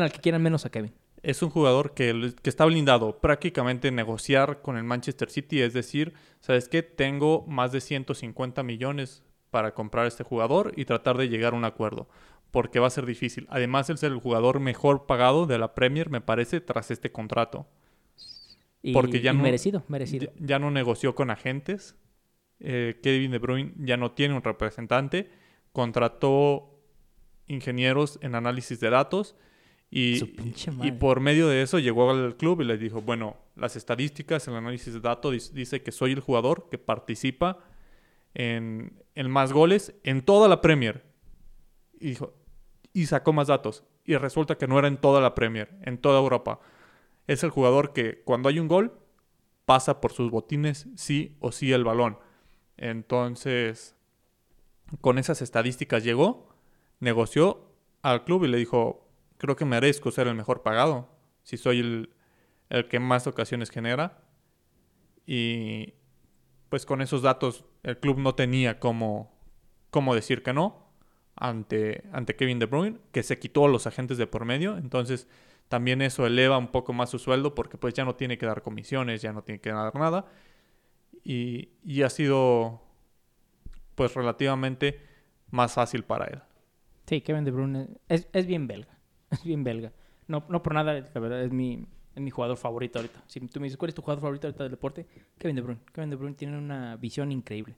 [0.00, 0.92] al que quieran menos a Kevin.
[1.22, 3.18] es un jugador que, que está blindado.
[3.20, 6.82] Prácticamente negociar con el Manchester City, es decir, ¿sabes qué?
[6.82, 11.64] Tengo más de 150 millones para comprar este jugador y tratar de llegar a un
[11.64, 12.08] acuerdo.
[12.50, 13.46] Porque va a ser difícil.
[13.50, 17.66] Además, es el jugador mejor pagado de la Premier, me parece, tras este contrato.
[18.82, 20.32] Y, Porque ya y no- merecido, merecido.
[20.38, 21.94] Ya, ya no negoció con agentes.
[22.58, 25.30] Eh, Kevin De Bruyne ya no tiene un representante.
[25.72, 26.78] Contrató
[27.46, 29.36] ingenieros en análisis de datos.
[29.92, 30.22] Y,
[30.82, 34.54] y por medio de eso llegó al club y les dijo, bueno, las estadísticas, el
[34.54, 37.58] análisis de datos dice que soy el jugador que participa
[38.34, 38.92] en,
[39.28, 41.04] más goles en toda la Premier.
[42.00, 42.16] Y,
[42.92, 43.84] y sacó más datos.
[44.04, 46.60] Y resulta que no era en toda la Premier, en toda Europa.
[47.26, 48.98] Es el jugador que cuando hay un gol,
[49.64, 52.18] pasa por sus botines sí o sí el balón.
[52.76, 53.94] Entonces,
[55.00, 56.48] con esas estadísticas llegó,
[56.98, 57.70] negoció
[58.02, 59.06] al club y le dijo,
[59.36, 61.08] creo que merezco ser el mejor pagado,
[61.42, 62.10] si soy el,
[62.68, 64.24] el que más ocasiones genera.
[65.26, 65.94] Y
[66.70, 69.30] pues con esos datos el club no tenía cómo,
[70.14, 70.86] decir que no
[71.36, 74.78] ante, ante Kevin De Bruyne, que se quitó a los agentes de por medio.
[74.78, 75.28] Entonces
[75.68, 78.62] también eso eleva un poco más su sueldo porque pues ya no tiene que dar
[78.62, 80.26] comisiones, ya no tiene que dar nada.
[81.24, 82.80] Y, y ha sido
[83.96, 85.00] pues relativamente
[85.50, 86.40] más fácil para él.
[87.06, 88.96] Sí, Kevin De Bruyne es, es bien belga.
[89.30, 89.92] Es bien belga.
[90.26, 93.22] No, no por nada, la verdad, es mi, es mi jugador favorito ahorita.
[93.26, 95.06] Si tú me dices, ¿cuál es tu jugador favorito ahorita del deporte?
[95.38, 95.80] Kevin De Bruyne.
[95.92, 97.76] Kevin De Bruyne tiene una visión increíble.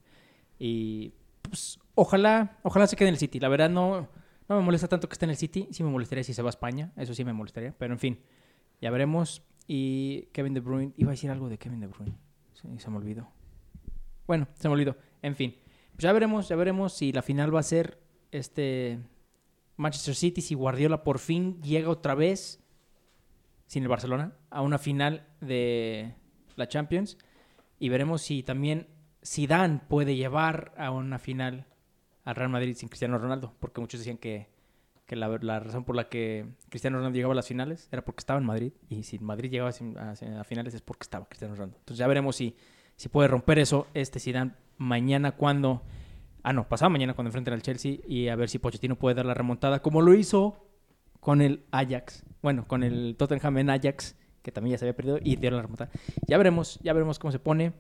[0.59, 1.13] Y
[1.43, 3.41] pues, ojalá, ojalá se quede en el City.
[3.41, 4.09] La verdad no,
[4.49, 5.69] no me molesta tanto que esté en el City.
[5.71, 6.93] Sí me molestaría si se va a España.
[6.97, 7.75] Eso sí me molestaría.
[7.77, 8.21] Pero en fin,
[8.81, 9.43] ya veremos.
[9.67, 12.17] Y Kevin De Bruyne, iba a decir algo de Kevin De Bruyne.
[12.53, 13.29] Se me olvidó.
[14.27, 14.97] Bueno, se me olvidó.
[15.21, 15.57] En fin,
[15.93, 19.01] pues ya veremos, ya veremos si la final va a ser este
[19.77, 22.62] Manchester City, si Guardiola por fin llega otra vez,
[23.67, 26.15] sin el Barcelona, a una final de
[26.57, 27.19] la Champions.
[27.79, 28.87] Y veremos si también
[29.25, 31.67] Zidane puede llevar a una final
[32.25, 34.49] al Real Madrid sin Cristiano Ronaldo, porque muchos decían que,
[35.07, 38.39] que la, razón por la que Cristiano Ronaldo llegaba a las finales era porque estaba
[38.39, 41.79] en Madrid, y si Madrid llegaba a, a finales es porque estaba Cristiano Ronaldo.
[41.79, 42.57] Entonces ya veremos si,
[42.97, 45.83] si puede romper eso este Zidane mañana cuando...
[46.45, 49.27] Ah, no, pasado mañana cuando enfrenten al Chelsea y a ver si Pochettino puede dar
[49.27, 50.67] la remontada como lo hizo
[51.21, 52.25] con el Ajax.
[52.43, 55.63] Bueno, con el Tottenham en Ajax, que también ya se había perdido y dio la
[55.63, 55.91] remontada.
[56.27, 57.73] Ya veremos, ya veremos cómo se pone.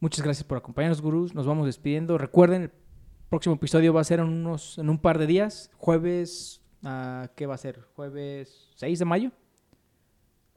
[0.00, 1.34] Muchas gracias por acompañarnos, gurús.
[1.34, 2.18] Nos vamos despidiendo.
[2.18, 2.72] Recuerden,
[3.28, 5.70] próximo episodio va a ser en, unos, en un par de días.
[5.76, 7.80] Jueves, ah, ¿qué va a ser?
[7.94, 9.30] Jueves 6 de mayo.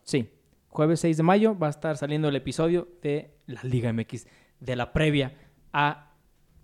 [0.03, 0.31] Sí,
[0.69, 4.25] jueves 6 de mayo va a estar saliendo el episodio de la Liga MX,
[4.59, 5.37] de la previa
[5.73, 6.15] a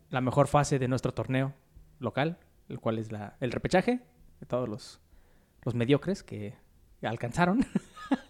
[0.09, 1.53] la mejor fase de nuestro torneo
[1.99, 3.99] local, el cual es la, el repechaje
[4.39, 4.99] de todos los,
[5.67, 6.53] los mediocres que
[7.01, 7.65] alcanzaron.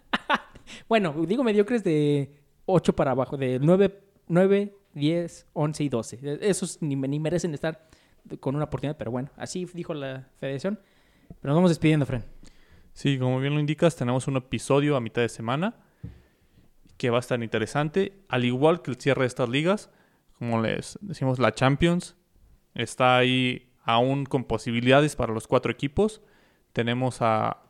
[0.89, 2.31] bueno, digo mediocres de
[2.65, 6.39] 8 para abajo, de 9, 9, 10, 11 y 12.
[6.41, 7.87] Esos ni, ni merecen estar
[8.39, 10.79] con una oportunidad, pero bueno, así dijo la federación.
[11.27, 12.23] Pero nos vamos despidiendo, Fren.
[12.93, 15.75] Sí, como bien lo indicas, tenemos un episodio a mitad de semana
[16.97, 19.91] que va a estar interesante, al igual que el cierre de estas ligas,
[20.39, 22.15] como les decimos, la Champions
[22.73, 26.23] está ahí aún con posibilidades para los cuatro equipos.
[26.73, 27.63] Tenemos a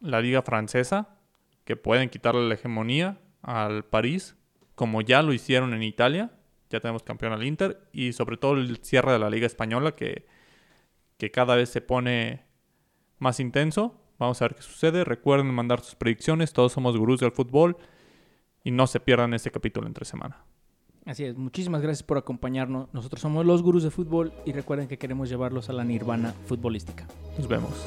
[0.00, 1.16] la liga francesa,
[1.64, 4.36] que pueden quitarle la hegemonía al París,
[4.74, 6.32] como ya lo hicieron en Italia.
[6.70, 10.26] Ya tenemos campeón al Inter y sobre todo el cierre de la liga española que,
[11.16, 12.44] que cada vez se pone
[13.18, 14.00] más intenso.
[14.18, 15.04] Vamos a ver qué sucede.
[15.04, 16.52] Recuerden mandar sus predicciones.
[16.52, 17.76] Todos somos gurús del fútbol.
[18.62, 20.44] Y no se pierdan este capítulo entre semana.
[21.06, 21.36] Así es.
[21.36, 22.92] Muchísimas gracias por acompañarnos.
[22.92, 27.06] Nosotros somos los gurús de fútbol y recuerden que queremos llevarlos a la nirvana futbolística.
[27.38, 27.86] Nos vemos.